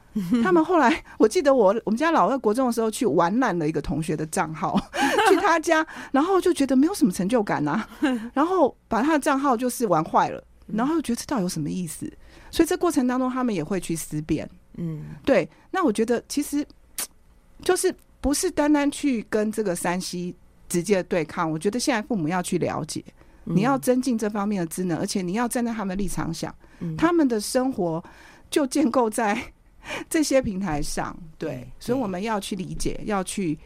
[0.43, 4.79] 他们后来，我记得我我们家老二国中的时候去玩烂了一个同学的账号，
[5.31, 7.89] 去他家，然后就觉得没有什么成就感啊，
[8.35, 12.13] 然后把他的账号就是玩坏了，然后又觉得这到底有什么意思？
[12.51, 14.47] 所以这过程当中，他们也会去思辨。
[14.77, 15.49] 嗯，对。
[15.71, 16.63] 那我觉得其实
[17.63, 20.37] 就是不是单单去跟这个山西
[20.69, 21.51] 直接对抗。
[21.51, 23.03] 我觉得现在父母要去了解，
[23.45, 26.55] 你要增进这方面的职能，而且你要站在他们的立场想，
[26.99, 28.05] 他们的生活
[28.53, 29.37] 就建构在
[30.09, 31.17] 这些平台上。
[31.37, 33.59] 对，所以我们要去理解，要去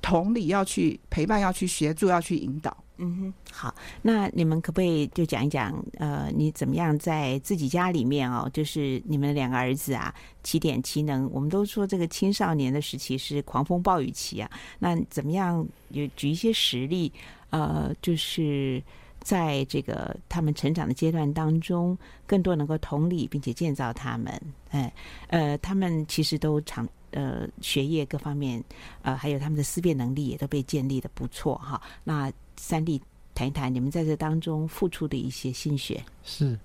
[0.00, 2.76] 同理，要去陪伴，要去协助，要去引导。
[2.98, 10.14] 嗯哼，好，那你们可不可以就讲一讲，呃，你怎么样在自己家里面哦，就是你们两个儿子啊，
[10.44, 17.12] 起点启能，我们都说这个青少年的时期是狂风暴雨期啊，那怎么样有举一些实例，
[17.50, 18.80] 呃，就是
[19.24, 21.98] 在这个他们成长的阶段当中，
[22.28, 24.92] 更多能够同理并且建造他们，哎，
[25.26, 26.88] 呃，他们其实都常。
[27.16, 28.60] 呃，学业各方面，
[29.02, 31.80] 呃，还有他们的思辨能力也都被建立的不错哈。
[32.02, 33.00] 那三弟
[33.36, 36.02] 谈一谈你们在这当中付出的一些心血。
[36.24, 36.58] 是，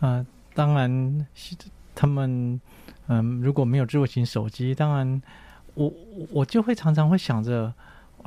[0.00, 1.26] 呃，当然，
[1.94, 2.60] 他们
[3.06, 5.22] 嗯、如果没有智慧型手机，当然
[5.74, 5.88] 我
[6.32, 7.72] 我就会常常会想着，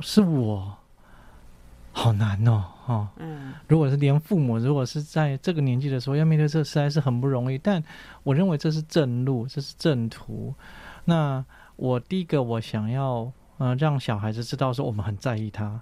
[0.00, 0.74] 是我
[1.96, 3.08] 好难哦，哈。
[3.16, 3.54] 嗯。
[3.68, 7.56] 如果是连父母，如果是在这个年纪的时候要面对这，实在是很不容易。
[7.56, 7.82] 但
[8.22, 10.54] 我认为这是正路，这是正途。
[11.04, 11.44] 那。
[11.78, 15.78] 我第一个，我想要呃让小孩子知道说我们很在意他，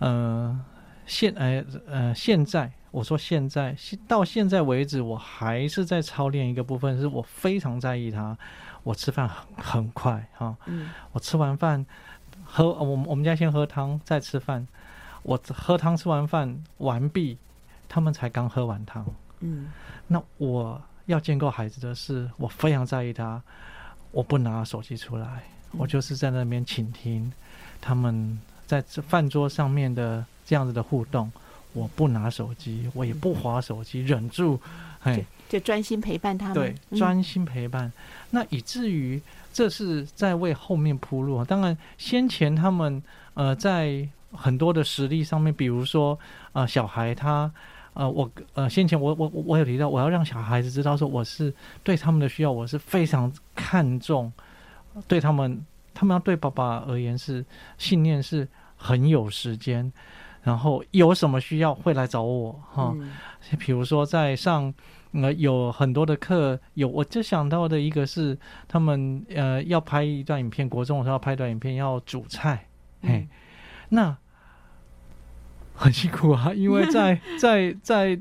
[0.00, 0.60] 呃
[1.06, 3.74] 现呃呃现在我说现在
[4.06, 8.36] 到现在为止，我还是在操练一个部分，是我非常在意他。
[8.82, 11.86] 我吃饭很很快哈，嗯，我吃完饭
[12.44, 14.68] 喝我们我们家先喝汤再吃饭，
[15.22, 17.38] 我喝汤吃完饭完毕，
[17.88, 19.04] 他们才刚喝完汤，
[19.40, 19.70] 嗯，
[20.06, 23.42] 那我要建构孩子的是，我非常在意他。
[24.10, 25.42] 我不拿手机出来，
[25.72, 27.30] 我就是在那边倾听
[27.80, 31.30] 他们在这饭桌上面的这样子的互动。
[31.74, 34.58] 我不拿手机，我也不划手机，忍住，
[34.98, 36.54] 嘿，就专心陪伴他们。
[36.54, 37.92] 对，专心陪伴。
[38.30, 39.20] 那以至于
[39.52, 41.44] 这是在为后面铺路。
[41.44, 43.00] 当然，先前他们
[43.34, 46.18] 呃在很多的实力上面，比如说
[46.52, 47.50] 呃小孩他。
[47.94, 51.52] 呃，我呃，先前我我我有提到，我要让小孩子知道说，我是
[51.82, 54.32] 对他们的需要，我是非常看重，
[55.08, 57.44] 对他们，他们要对爸爸而言是
[57.76, 59.92] 信念是很有时间，
[60.42, 62.94] 然后有什么需要会来找我哈。
[63.00, 63.10] 嗯、
[63.58, 64.72] 比如说在上
[65.10, 72.64] 呃有很多的课，有我就想到的一个是他们呃要拍一段影片，国中的时候要拍一段影片，要煮菜，
[73.02, 73.28] 嘿，嗯、
[73.90, 74.16] 那。
[75.80, 78.18] 很辛苦啊，因为在 在在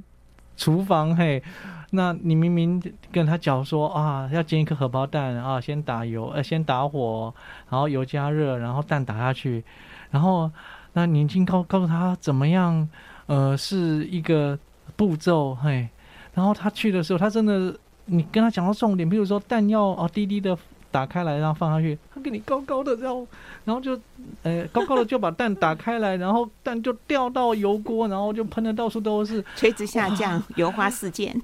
[0.56, 1.42] 厨房嘿，
[1.90, 2.80] 那你明明
[3.12, 7.34] 跟他讲说啊，要煎一颗荷包蛋啊，先打油呃，先打火，
[7.68, 9.64] 然后油加热，然后蛋打下去，
[10.12, 10.52] 然后
[10.94, 12.88] 那你已经告告诉他怎么样
[13.26, 14.56] 呃是一个
[14.96, 15.90] 步骤嘿，
[16.36, 20.56] 然后他去的时候，他真的你跟他讲到重点，比如说蛋要哦滴滴的。
[20.98, 23.28] 打开来，然后放上去，他给你高高的，然后，
[23.66, 24.00] 然后就，
[24.42, 31.40] 呃，高高的就把蛋打开来，然后蛋就掉到油锅，然后就喷的到处都是，垂直下降，油花四溅。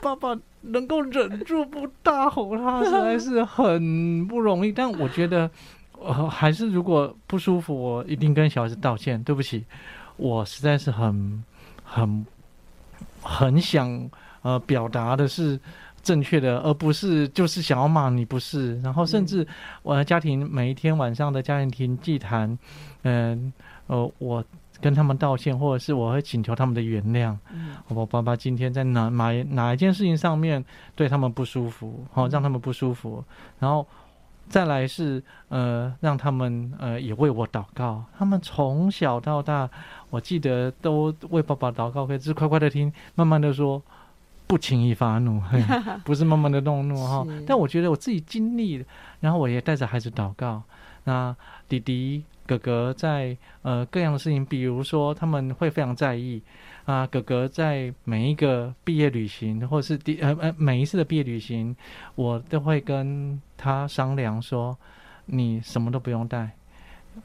[0.00, 4.70] 爸爸能够忍住不大吼他，实在是很不容易。
[4.70, 5.50] 但我觉得，
[6.00, 9.64] 呃，还是如果不舒服，我一定跟小孩子道歉，对不起，
[10.16, 11.42] 我实在是很，
[11.82, 12.24] 很，
[13.20, 14.08] 很想，
[14.42, 15.58] 呃，表达的是。
[16.02, 18.80] 正确的，而不是就是想要骂你，不是。
[18.80, 19.46] 然后甚至
[19.82, 22.58] 我的家庭每一天晚上的家庭庭祭坛，
[23.02, 23.52] 嗯，
[23.86, 24.44] 呃，我
[24.80, 27.36] 跟他们道歉，或者是我会请求他们的原谅。
[27.52, 30.64] 嗯，我爸爸今天在哪哪哪一件事情上面
[30.96, 33.24] 对他们不舒服，好让他们不舒服。
[33.60, 33.86] 然后
[34.48, 38.04] 再来是呃，让他们呃也为我祷告。
[38.18, 39.70] 他们从小到大，
[40.10, 43.80] 我记得都为爸爸祷告，可以只乖乖的听，慢慢的说。
[44.52, 45.40] 不轻易发怒，
[46.04, 47.26] 不是慢慢的动怒哈。
[47.46, 48.84] 但我觉得我自己经历，
[49.18, 50.62] 然后我也带着孩子祷告。
[51.04, 51.34] 那
[51.70, 56.42] 弟弟哥哥在呃各样的事情，比如说他们会非常在意
[56.84, 57.06] 啊。
[57.06, 61.74] 哥哥在每一个毕业旅行，或者是第呃呃每一次的毕业旅行，
[62.14, 64.76] 我都会跟他商量说，
[65.24, 66.50] 你什么都不用带，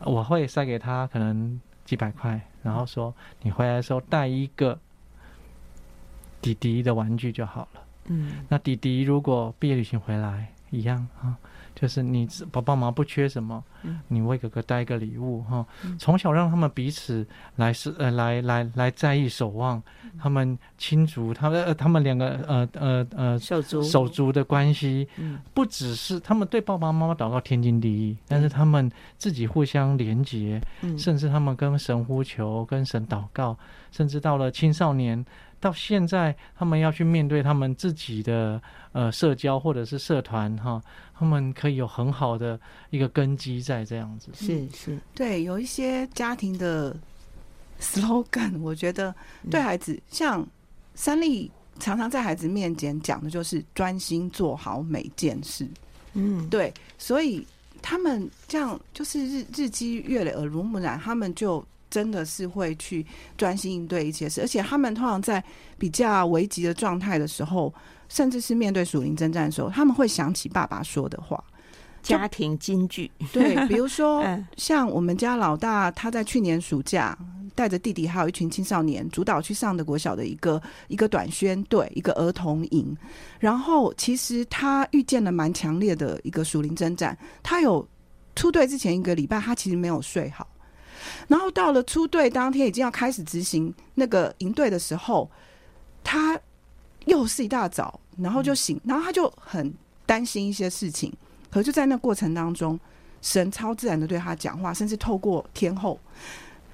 [0.05, 4.79] 我会塞给他可能几百块，然后说你回来的时候带一个。
[6.53, 7.81] 弟弟的玩具就好了。
[8.05, 11.35] 嗯，那弟弟如果毕业旅行回来一样啊，
[11.75, 15.65] 就是你爸爸妈妈不缺什么，嗯，你为哥哥带一个礼物哈。
[15.99, 17.27] 从小让他们彼此
[17.57, 19.81] 来是呃来来来在意守望，
[20.17, 30.61] 他们亲族，他们呃他们两个呃呃呃手足手足的关系，嗯，不只是他们对爸爸妈妈祷告天经地义，但是他们自己互相连结，
[30.97, 33.57] 甚至他们跟神呼求，跟神祷告，
[33.91, 35.25] 甚至到了青少年。
[35.59, 40.81] 到现在他们要去面对他们自己的呃社交或者是社团哈，
[41.17, 42.59] 他们可以有很好的
[42.91, 44.29] 一个根基在这样子。
[44.33, 46.95] 是是，对，有一些家庭的
[47.81, 49.13] slogan，我觉得
[49.49, 50.47] 对孩子，像
[50.93, 55.67] 三立常常在孩子面前讲的就是专心做好每件事。
[56.13, 57.45] 嗯，对，所以
[57.81, 61.65] 他们这样就是日日积月累，耳濡目染，他们就。
[61.89, 63.05] 真的是会去
[63.37, 65.43] 专心应对一切事，而且他们通常在
[65.77, 67.73] 比较危急的状态的时候，
[68.09, 71.43] 甚至是面对属灵征战的时候，他们会想起爸爸说的话。
[72.03, 74.23] 家庭金句，对， 比如说
[74.55, 77.17] 像我们家老大，他在去年暑假
[77.53, 82.95] 带着弟弟还有一群青少年，主导去上的国小的一个一个短宣队，一个儿童营。
[83.39, 87.85] 然后其实他遇见了蛮强烈的一个属灵征战，他有
[88.37, 90.47] 出队之前一个礼拜，他其实没有睡好。
[91.27, 95.29] 然后到了出队当天，已经要开始执行那个营队的时候，
[96.03, 96.39] 他
[97.05, 99.73] 又是一大早，然后就醒，然后他就很
[100.05, 101.13] 担心一些事情。
[101.49, 102.79] 可就在那过程当中，
[103.21, 105.99] 神超自然的对他讲话，甚至透过天后，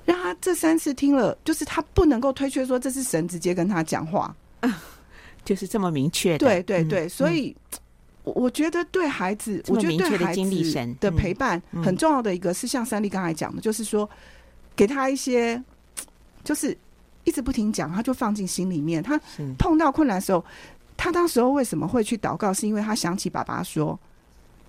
[0.05, 4.35] 让他这三次听了，就是他不能够推却说这是神直接跟他讲话，
[5.45, 6.39] 就是这么明确的。
[6.39, 7.55] 对对对，所以。
[8.23, 14.09] 我觉得对孩子，我觉得对孩子的陪伴很重要的一个是像三丽刚才讲的，就是说
[14.75, 15.61] 给他一些，
[16.43, 16.77] 就是
[17.25, 19.03] 一直不停讲，他就放进心里面。
[19.03, 19.19] 他
[19.59, 20.43] 碰到困难的时候，
[20.95, 22.53] 他当时候为什么会去祷告？
[22.53, 23.99] 是因为他想起爸爸说：“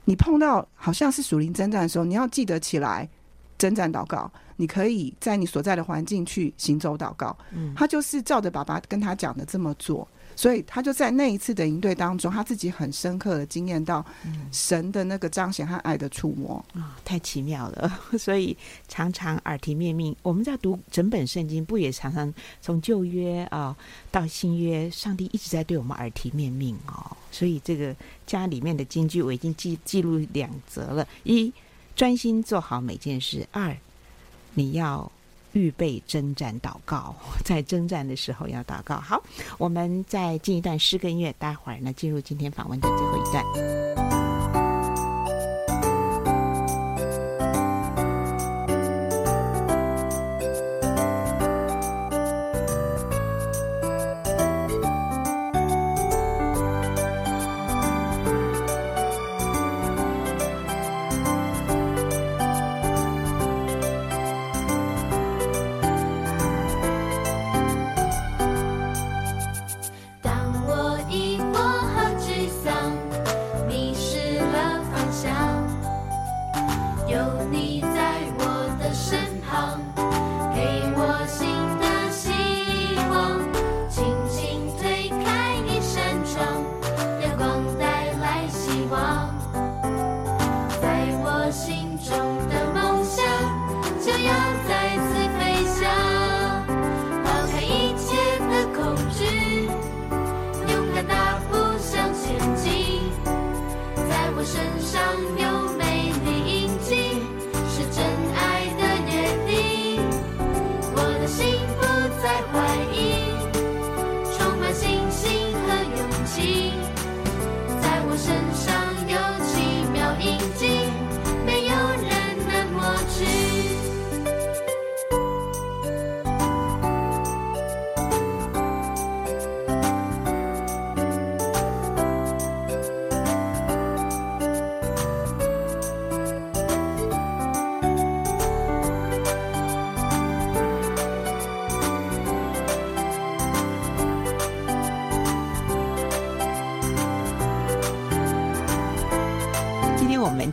[0.05, 3.09] 你碰到好像是属灵征战的时候，你要记得起来
[3.57, 4.31] 征战祷告。
[4.57, 7.37] 你可以在你所在的环境去行走祷告。”
[7.77, 10.07] 他就是照着爸爸跟他讲的这么做。
[10.37, 14.05] 所以他就在那一次的营队当中，他自己很深刻的经验到
[14.51, 18.01] 神的那个彰显和爱的触摸啊、嗯哦，太奇妙了！
[18.19, 18.57] 所以
[18.89, 23.77] 常常耳提面命，我们在读整本圣经，不也常常从旧约啊、哦、
[24.11, 27.17] 到新约，上帝一直在对我们耳提面命哦。
[27.31, 27.95] 所以这个
[28.27, 31.53] 家里面的金句，我已经记记录两则了：一，
[31.95, 33.77] 专心做好每件事；二，
[34.55, 35.11] 你要。
[35.55, 39.01] 预备征战祷告， 在征战的时候要祷告。
[39.01, 39.21] 好，
[39.59, 44.04] 我们再进一段诗歌音乐，待会儿呢进入今天访问的最后一段。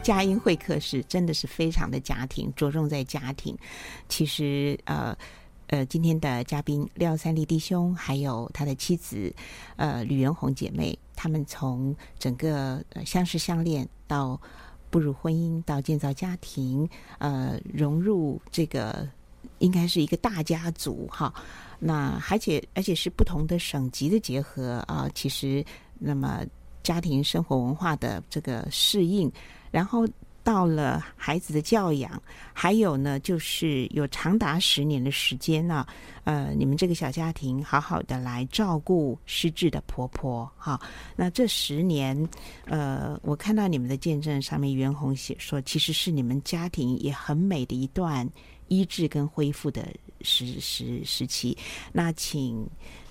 [0.01, 3.55] 佳音会客室真的是非常的家庭，着重在家庭。
[4.09, 5.15] 其实，呃，
[5.67, 9.33] 呃，今天的嘉宾廖三立弟兄，还有他的妻子，
[9.75, 14.39] 呃，吕元红姐妹，他们从整个相识相恋到
[14.89, 16.89] 步入婚姻，到建造家庭，
[17.19, 19.07] 呃，融入这个
[19.59, 21.31] 应该是一个大家族哈。
[21.77, 25.63] 那而且而且是不同的省级的结合啊，其实
[25.99, 26.43] 那么
[26.81, 29.31] 家庭生活文化的这个适应。
[29.71, 30.07] 然后
[30.43, 35.85] 到了孩子的教养，还有呢，就是有长达十年的时间呢，
[36.23, 40.81] 呃，你们这个小家庭好好的来照顾失智的婆婆，哈。
[41.15, 42.27] 那这十年，
[42.65, 48.27] 呃，我看到你们的见证上面，袁弘写说，其实是你们家庭也很美的一段
[48.67, 51.55] 医治跟恢复的时时时期。
[51.91, 52.67] 那请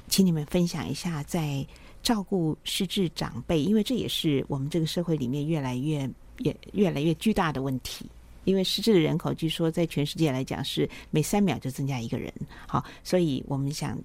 [0.09, 1.65] 请你们分享一下，在
[2.03, 6.11] 照顾失智长辈，因为这也是我们这个社会里面越来越
[6.41, 8.05] 也越来越巨大的问题。
[8.45, 12.33] 因为失智的人口据说在全世界来讲是每三秒就增加一个人，
[12.67, 13.97] 好，所以我们想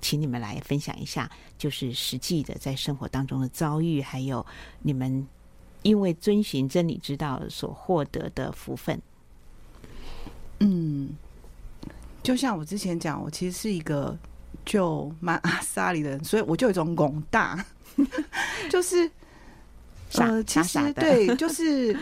[0.00, 4.44] 请你们来分享一下，就是实际的在生活当中的遭遇，还有
[4.82, 5.26] 你们
[5.82, 9.00] 因为遵循真理之道所获得的福分。
[10.58, 11.16] 嗯，
[12.20, 14.18] 就像我之前讲，我其实是一个
[14.66, 17.64] 就蛮阿萨里的人，所以我就有一种广大，
[18.68, 19.08] 就是
[20.14, 21.96] 呃，其实对， 就是。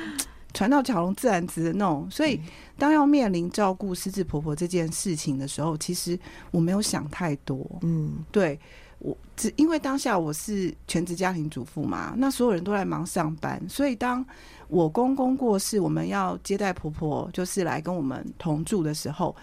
[0.54, 2.40] 船到桥头自然直的那种，所以
[2.78, 6.18] 当要面临照顾失智婆婆这件事情的时候，其实
[6.50, 7.68] 我没有想太多。
[7.82, 8.58] 嗯，对，
[9.00, 14.24] 我只因为当下我是全职家庭主妇嘛，那所有人都在忙上班，所以当
[14.68, 19.36] 我公公过世，我们要接待婆婆，就是来跟我们同住的时候，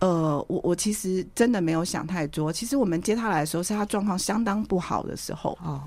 [0.00, 2.52] 呃，我我其实真的没有想太多。
[2.52, 5.56] 其实我们接她来的时候，是她状况相当不好的时候。
[5.62, 5.80] 哦，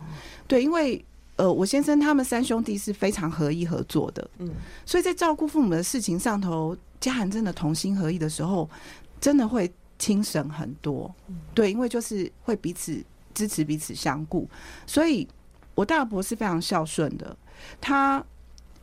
[0.47, 1.03] 对，因为。
[1.35, 4.49] 呃，我先生他们三兄弟是非常合意合作的，嗯，
[4.85, 8.69] 所以在照顾父母的事情上头，家人真的同心合意的时候，
[9.19, 11.11] 真的会轻省很多，
[11.55, 13.03] 对，因为就是会彼此
[13.33, 14.47] 支持、彼此相顾，
[14.85, 15.27] 所以
[15.73, 17.35] 我大伯是非常孝顺的，
[17.81, 18.23] 他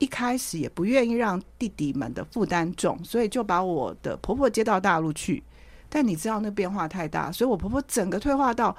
[0.01, 5.41] 一开始也不愿意让弟弟们的负担重，所以就把我的婆婆接到大陆去，
[5.89, 8.77] 但你知道那变化太大，所以我婆婆整个退化到，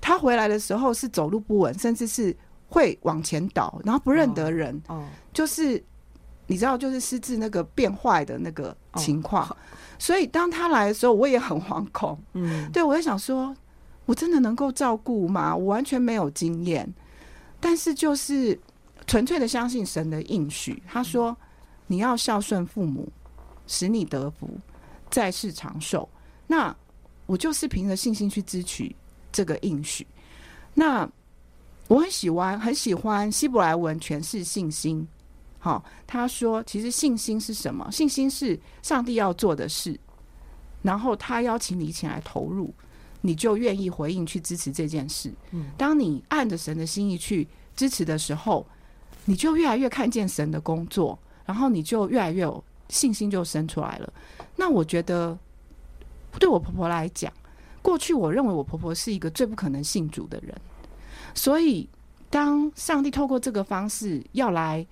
[0.00, 2.36] 她回来的时候是走路不稳，甚至是。
[2.74, 5.80] 会往前倒，然后不认得人，哦哦、就是
[6.48, 9.48] 你知道，就是失智那个变坏的那个情况。
[9.48, 9.56] 哦、
[9.96, 12.18] 所以当他来的时候，我也很惶恐。
[12.32, 13.54] 嗯，对，我在想说，
[14.06, 15.54] 我真的能够照顾吗？
[15.54, 16.92] 我完全没有经验，
[17.60, 18.58] 但是就是
[19.06, 20.82] 纯粹的相信神的应许。
[20.88, 21.36] 他说：“嗯、
[21.86, 23.08] 你要孝顺父母，
[23.68, 24.50] 使你得福，
[25.12, 26.08] 在世长寿。”
[26.48, 26.74] 那
[27.26, 28.96] 我就是凭着信心去支取
[29.30, 30.04] 这个应许。
[30.74, 31.08] 那。
[31.94, 35.06] 我很喜欢，很喜欢希伯来文诠释信心。
[35.60, 37.88] 好，他说，其实信心是什么？
[37.92, 39.96] 信心是上帝要做的事，
[40.82, 42.74] 然后他邀请你一起来投入，
[43.20, 45.32] 你就愿意回应去支持这件事。
[45.78, 48.66] 当你按着神的心意去支持的时候，
[49.26, 51.16] 你就越来越看见神的工作，
[51.46, 54.12] 然后你就越来越有信心，就生出来了。
[54.56, 55.38] 那我觉得，
[56.40, 57.32] 对我婆婆来讲，
[57.80, 60.52] 过去我认为我婆婆是一个最不可能信主的人。
[61.34, 61.88] 所以，
[62.30, 64.86] 当上帝透过这个方式要来，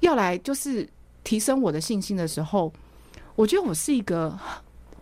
[0.00, 0.88] 要来就是
[1.24, 2.72] 提升我的信心的时候，
[3.34, 4.38] 我觉得我是一个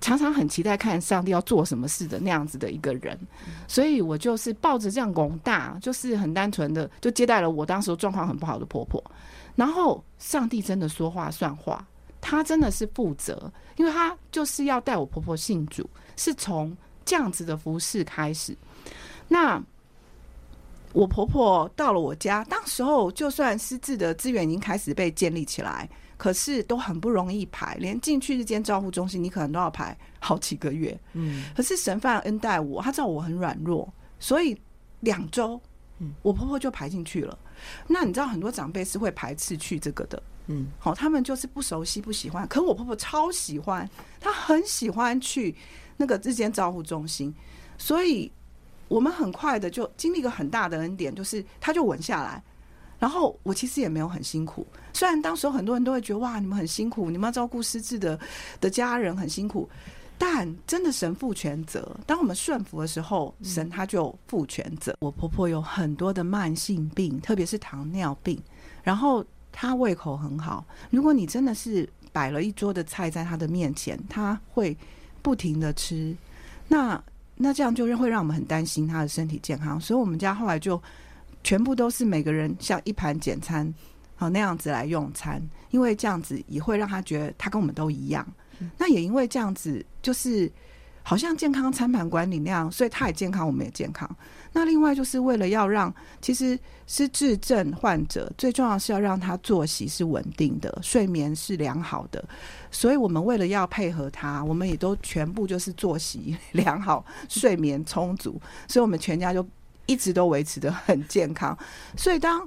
[0.00, 3.18] 常常很期待看上帝要做什么事的那样子的一个人。
[3.68, 9.02] 所以我就是抱着这样广大，就是很单纯的，就接待了我当时状况很不好的婆婆。
[9.54, 11.86] 然后，上帝真的说话算话，
[12.20, 18.56] 他真的是负责，因为他就是要带我婆婆信主，是从这样子的服事开始。
[19.28, 19.62] 那。
[20.92, 25.88] 我婆婆到了我家，当时候就算失智的资源已经开始被建立起来，
[26.18, 30.98] 可是都很不容易排，连进去日间照护中心，你可能都要排好几个月。
[31.14, 34.54] 嗯，可是神范恩待我，他知道我很软弱，所以
[35.00, 35.60] 两周，
[36.20, 37.38] 我婆婆就排进去了。
[37.88, 42.46] 那你知道很多长辈是会排斥去这个的，嗯，好，他们就是不熟悉、不喜欢。
[42.48, 43.88] 可我婆婆超喜欢，
[44.20, 45.54] 她很喜欢去
[45.96, 47.34] 那个日间照护中心，
[47.78, 48.30] 所以。
[48.92, 52.42] 我们很快的就经历一个很大的恩典，就是他就稳下来，
[52.98, 54.66] 然后我其实也没有很辛苦。
[54.92, 58.20] 虽然当时很多人都会觉得哇，你们很辛苦，你们要照顾失智的
[58.60, 59.66] 的家人很辛苦，
[60.18, 61.96] 但真的神负全责。
[62.06, 64.94] 当我们顺服的时候，神他就负全责。
[65.00, 68.38] 我婆婆有很多的慢性病，特别是糖尿病，
[68.82, 70.62] 然后她胃口很好。
[70.90, 74.76] 如果你真的是摆了一桌的菜在她的面前，她会
[75.22, 76.14] 不停的吃。
[76.68, 77.02] 那
[77.36, 80.80] 那这样就会让我们很担心他的身体健康，所以我们家后来就
[81.42, 83.72] 全部都是每个人像一盘简餐，
[84.14, 88.26] 好那样子来用餐，因为这样子也会让他觉得他跟我们都一样。
[88.78, 90.50] 那也因为这样子，就是
[91.02, 94.08] 好像健康餐盘管理那样，所以他也健康，我们也健康。
[94.52, 102.22] 那另外就是为了要让，其实失智症患者最重要是要让他作息是稳定的，睡眠是良好的。
[102.70, 108.40] 所以我们为了要配合他，我们也都全部就是作息 良好，睡眠充足。
[108.68, 109.46] 所以我们全家就
[109.86, 111.56] 一直都维持得很健康。
[111.96, 112.46] 所以当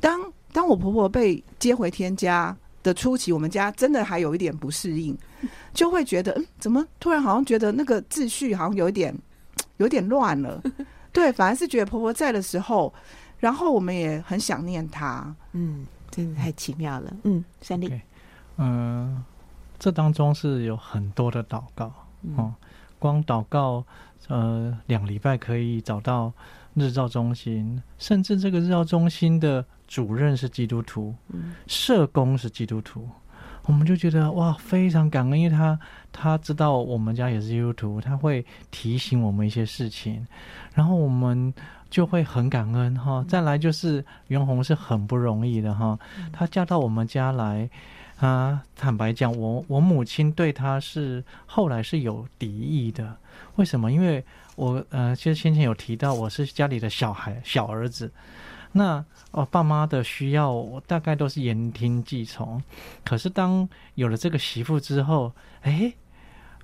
[0.00, 0.20] 当
[0.52, 5.16] 当我婆婆被接回天家的初期，我们家真的还有一点不适应，
[5.72, 9.16] 就会觉得嗯，怎么突然好像觉得那个秩序好像有一点
[9.78, 10.62] 有点乱了。
[11.18, 12.94] 对，反而是觉得婆婆在的时候，
[13.40, 15.34] 然后我们也很想念她。
[15.52, 17.12] 嗯，真的太奇妙了。
[17.24, 18.02] 嗯，三弟，嗯、okay.
[18.56, 19.24] 呃，
[19.80, 21.86] 这当中是有很多的祷告。
[21.86, 21.92] 哦、
[22.22, 22.54] 嗯，
[23.00, 23.84] 光祷告，
[24.28, 26.32] 呃，两礼拜可以找到
[26.74, 33.08] 日照中心，甚至这个日照中心的主任是基督徒，嗯、社工是基督徒，
[33.68, 35.78] 我们就觉得哇，非常感恩，因为他
[36.10, 40.26] 他知道我们家也是基督徒，他会提醒我们一些事情，
[40.74, 41.52] 然后我们
[41.90, 43.22] 就会很感恩哈。
[43.28, 45.98] 再来就是袁弘是很不容易的哈，
[46.32, 47.68] 他嫁到我们家来。
[48.18, 53.16] 啊，坦白讲，我我母亲对他是后来是有敌意的。
[53.54, 53.92] 为什么？
[53.92, 54.24] 因为
[54.56, 58.10] 我呃，其实先前有提到，我是家里的小孩，小儿子。
[58.72, 62.62] 那哦爸妈的需要，我大概都是言听计从。
[63.04, 65.92] 可是当有了这个媳妇之后，哎，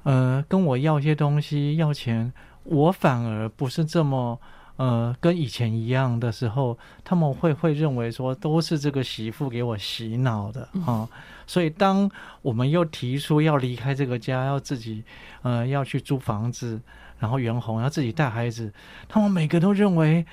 [0.05, 2.33] 呃，跟我要一些东西，要钱，
[2.65, 4.41] 我反而不是这么。
[4.77, 11.09] 呃，跟以前一样的时候，他们会会认为说都是这个媳妇给我洗脑的啊、
[11.47, 12.11] 所以当
[12.43, 15.05] 我们又提出要离开这个家，要自己
[15.43, 16.81] 呃要去租房子，
[17.21, 18.73] 然后袁弘要自己带孩子，
[19.07, 20.27] 他们每个都认为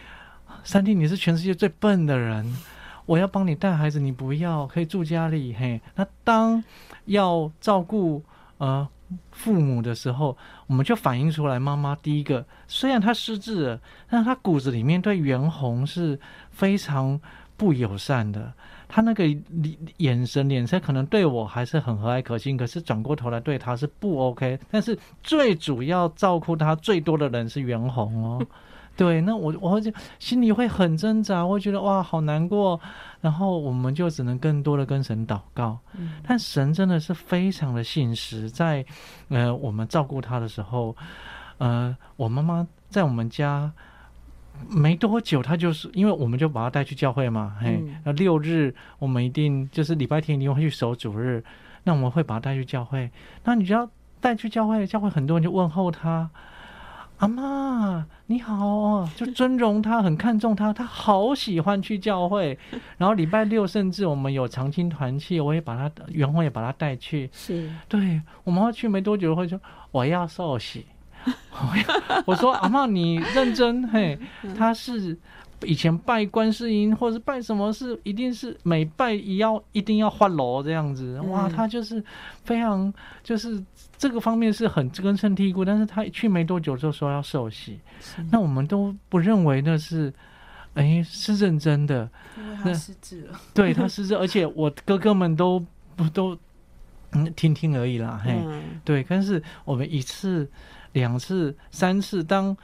[0.64, 2.46] 三弟你是全世界最笨的人，
[3.06, 5.82] 我要帮你带孩子，你不要可以住家里嘿。
[5.96, 6.64] 那当
[7.06, 8.24] 要照顾
[8.58, 8.88] 呃。
[9.32, 10.38] 父母的时候，
[10.68, 16.18] 我们就反映出来，妈妈第一个，虽然她失智了，但她骨子里面对袁弘是
[16.50, 17.20] 非常
[17.58, 18.54] 不友善的。
[18.88, 19.26] 她那个
[19.98, 24.58] 眼神、脸色可能对我还是很和蔼可亲，可是转过头来对她是不 OK。
[24.70, 28.48] 但是最主要照顾她最多的人是袁弘哦。
[28.98, 32.80] 对，那我我就心里会很挣扎，我会觉得哇，好难过。
[33.20, 35.78] 然后我们就只能更多的跟神祷告。
[35.94, 38.86] 嗯、但神真的是非常的信实，在
[39.30, 40.96] 呃我们照顾他的时候，
[41.58, 43.72] 呃，我妈妈在我们家
[44.68, 51.44] 没多久，她就是因为我们就把她带去教会嘛，嗯、嘿，那六日我们一定就是礼拜天一定会去守主日，
[51.84, 53.10] 那我们会把她带去教会。
[53.44, 53.90] 那你只要
[54.20, 56.30] 带去教会，教会很多人就问候她。
[57.22, 62.58] 阿妈，你好，就尊荣他，很看重他，他好喜欢去教会。
[62.98, 67.30] 然后礼拜六甚至我们有长青团契，我也把他员工也把他带去。
[67.32, 69.62] 是，对，我们要去没多久会说
[69.92, 70.88] 我要受洗。
[72.26, 74.18] 我说阿妈，你认真嘿，
[74.58, 75.16] 他是。
[75.64, 81.20] 以前拜观世音，或者是拜什么事，一定是每拜一要一定要换楼这样子。
[81.22, 82.04] 哇，他就是
[82.44, 82.92] 非常
[83.24, 83.64] 就是
[83.98, 85.64] 这个方面是很根深蒂固。
[85.64, 87.80] 但是他去没多久就说要受洗，
[88.32, 90.12] 那我们都不认为那是，
[90.74, 92.10] 哎，是认真的。
[92.38, 95.64] 因为他失智了，对他失智，而且我哥哥们都
[95.96, 96.36] 不都
[97.12, 98.36] 嗯听听而已啦，嘿，
[98.84, 99.06] 对。
[99.08, 100.50] 但是我们一次、
[100.94, 102.58] 两次、三次，当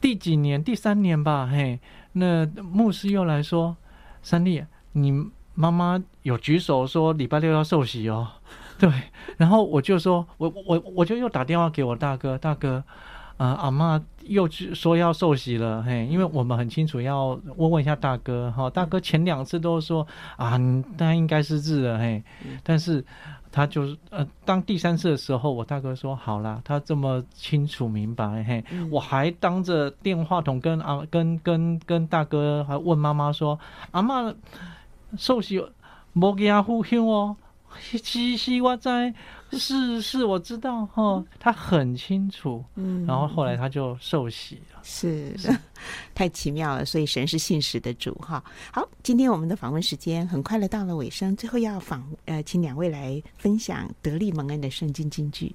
[0.00, 0.62] 第几年？
[0.62, 1.80] 第三年吧，嘿。
[2.12, 3.76] 那牧师又来说
[4.22, 5.12] ：“三弟，你
[5.54, 8.28] 妈妈有举手说礼拜六要受洗哦。
[8.78, 8.90] ”对，
[9.36, 12.82] 然后我就说：“我我我就又打电话给我大哥，大哥，
[13.36, 20.06] 啊、呃，阿妈又去说要受洗了，嘿，因为我们很清楚要问问一下大哥，哈，大哥前两次都说
[20.36, 20.58] 啊，
[20.96, 22.22] 他应该失智了，嘿，
[22.62, 23.04] 但是。”
[23.54, 33.60] 他就是呃，当第三次的时候，我大哥说好啦，他这么清楚明白，嘿，嗯、我还当着电话筒跟啊跟跟跟大哥还问妈妈说，
[33.90, 34.32] 阿妈
[35.18, 35.62] 受洗
[36.14, 37.36] 莫给阿呼兄哦。
[38.02, 39.12] 其实我在
[39.58, 45.54] 是是，我知道哈，他很清楚，嗯，然后后来他就受洗了，是，是
[46.14, 48.42] 太奇妙了，所以神是信实的主哈。
[48.72, 55.54] 好，今天我们的访问时间很快的到了尾声，最后要访呃，请两位来分享得力蒙恩的圣经金句。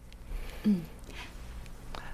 [0.64, 0.82] 嗯，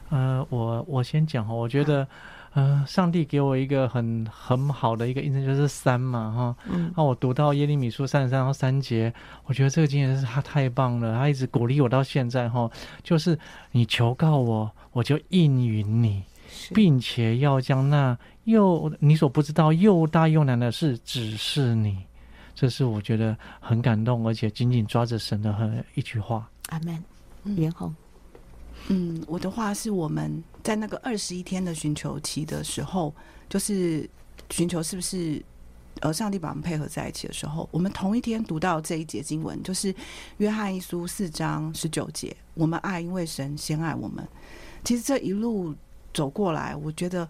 [0.09, 2.07] 呃，我我先讲哈，我觉得。
[2.53, 9.11] 呃，上帝给我一个很很好的一个印证，就是三嘛，哈，嗯，那我读到耶利米书三十三到三节，
[9.45, 12.69] 我觉得这个经验是他太棒了，他一直鼓励我到现在，哈，
[13.01, 13.37] 就是
[13.71, 16.21] 你求告我，我就应允你，
[16.75, 21.97] 并且要将那又你所不知道又大又难的事指示你，
[22.53, 26.47] 这是我觉得很感动，而且紧紧抓着神的很一句话。
[26.69, 27.03] 阿门。
[27.57, 27.93] 袁弘。
[28.89, 33.13] 嗯，我的话是我们在那个二十一天的寻求期的时候，
[33.49, 34.09] 就是
[34.49, 35.41] 寻求是不是
[36.01, 39.93] 呃上帝把我们配合在一起的时候，我们同一天读到这一节经文，就是
[40.37, 44.27] 约翰一书四章十九节，我们爱，因为神先爱我们。
[44.83, 45.73] 其实这一路
[46.13, 47.27] 走过来，我觉得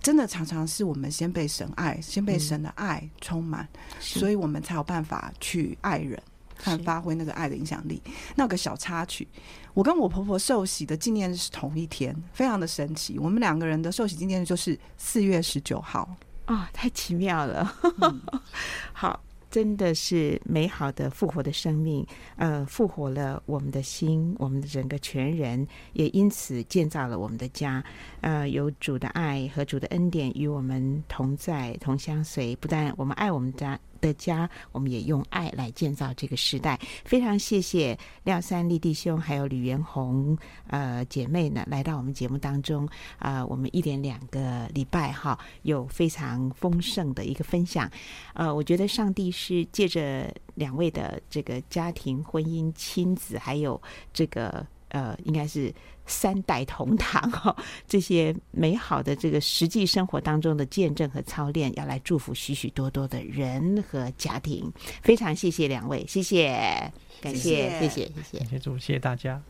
[0.00, 6.22] 真的常常是我们先被神爱，先被神的爱充满，嗯、所以我们才有办法去爱人。
[6.54, 8.00] 看发挥那个爱的影响力。
[8.36, 9.26] 那个小插曲，
[9.74, 13.18] 我跟我婆婆受洗的纪念日是同一天，非常的神奇。
[13.18, 16.00] 我们两个人的受洗纪念日就是四月十九号
[16.44, 17.74] 啊、哦，太奇妙了。
[18.00, 18.20] 嗯、
[18.92, 19.18] 好，
[19.50, 22.06] 真的是美好的复活的生命，
[22.36, 27.82] 呃，复活了我们的心，我们的整个全人，也因此建造了我们的家。
[28.20, 32.54] 呃，有主的爱和主的恩典与我们同在、同相随。
[32.56, 36.78] 不但我们爱我们家的家，我们也用爱来建造这个时代。
[37.06, 40.36] 非常谢谢廖三立弟兄还有吕元红
[40.66, 42.86] 呃姐妹呢，来到我们节目当中
[43.18, 47.90] 啊、我们一连两个礼拜哈，有非常丰盛的一个分享。
[48.34, 53.80] 呃，我觉得上帝是借着两位的这个家庭、婚姻、亲子，还有
[54.12, 54.66] 这个。
[54.92, 55.74] 呃，应该是
[56.06, 57.56] 三代同堂哈，
[57.88, 64.70] 这些美好的这个实际生活当中的见证和操练，要来祝福许许多多的人和家庭。
[65.02, 69.42] 非常谢谢两位，谢谢，感谢，谢谢，谢谢，谢谢，谢谢主，谢谢大家。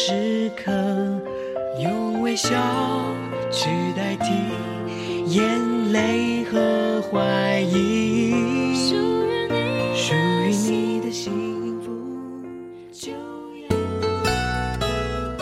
[0.00, 0.70] 时刻，
[1.80, 2.50] 用微笑
[3.50, 4.30] 去代替
[5.26, 8.28] 眼泪和怀疑。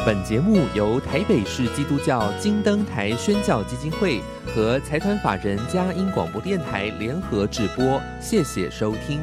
[0.06, 4.22] 本节目由台北市基督教金灯台宣教基金会
[4.54, 9.20] 和财团法人佳音广播电台联合制播，谢谢收听。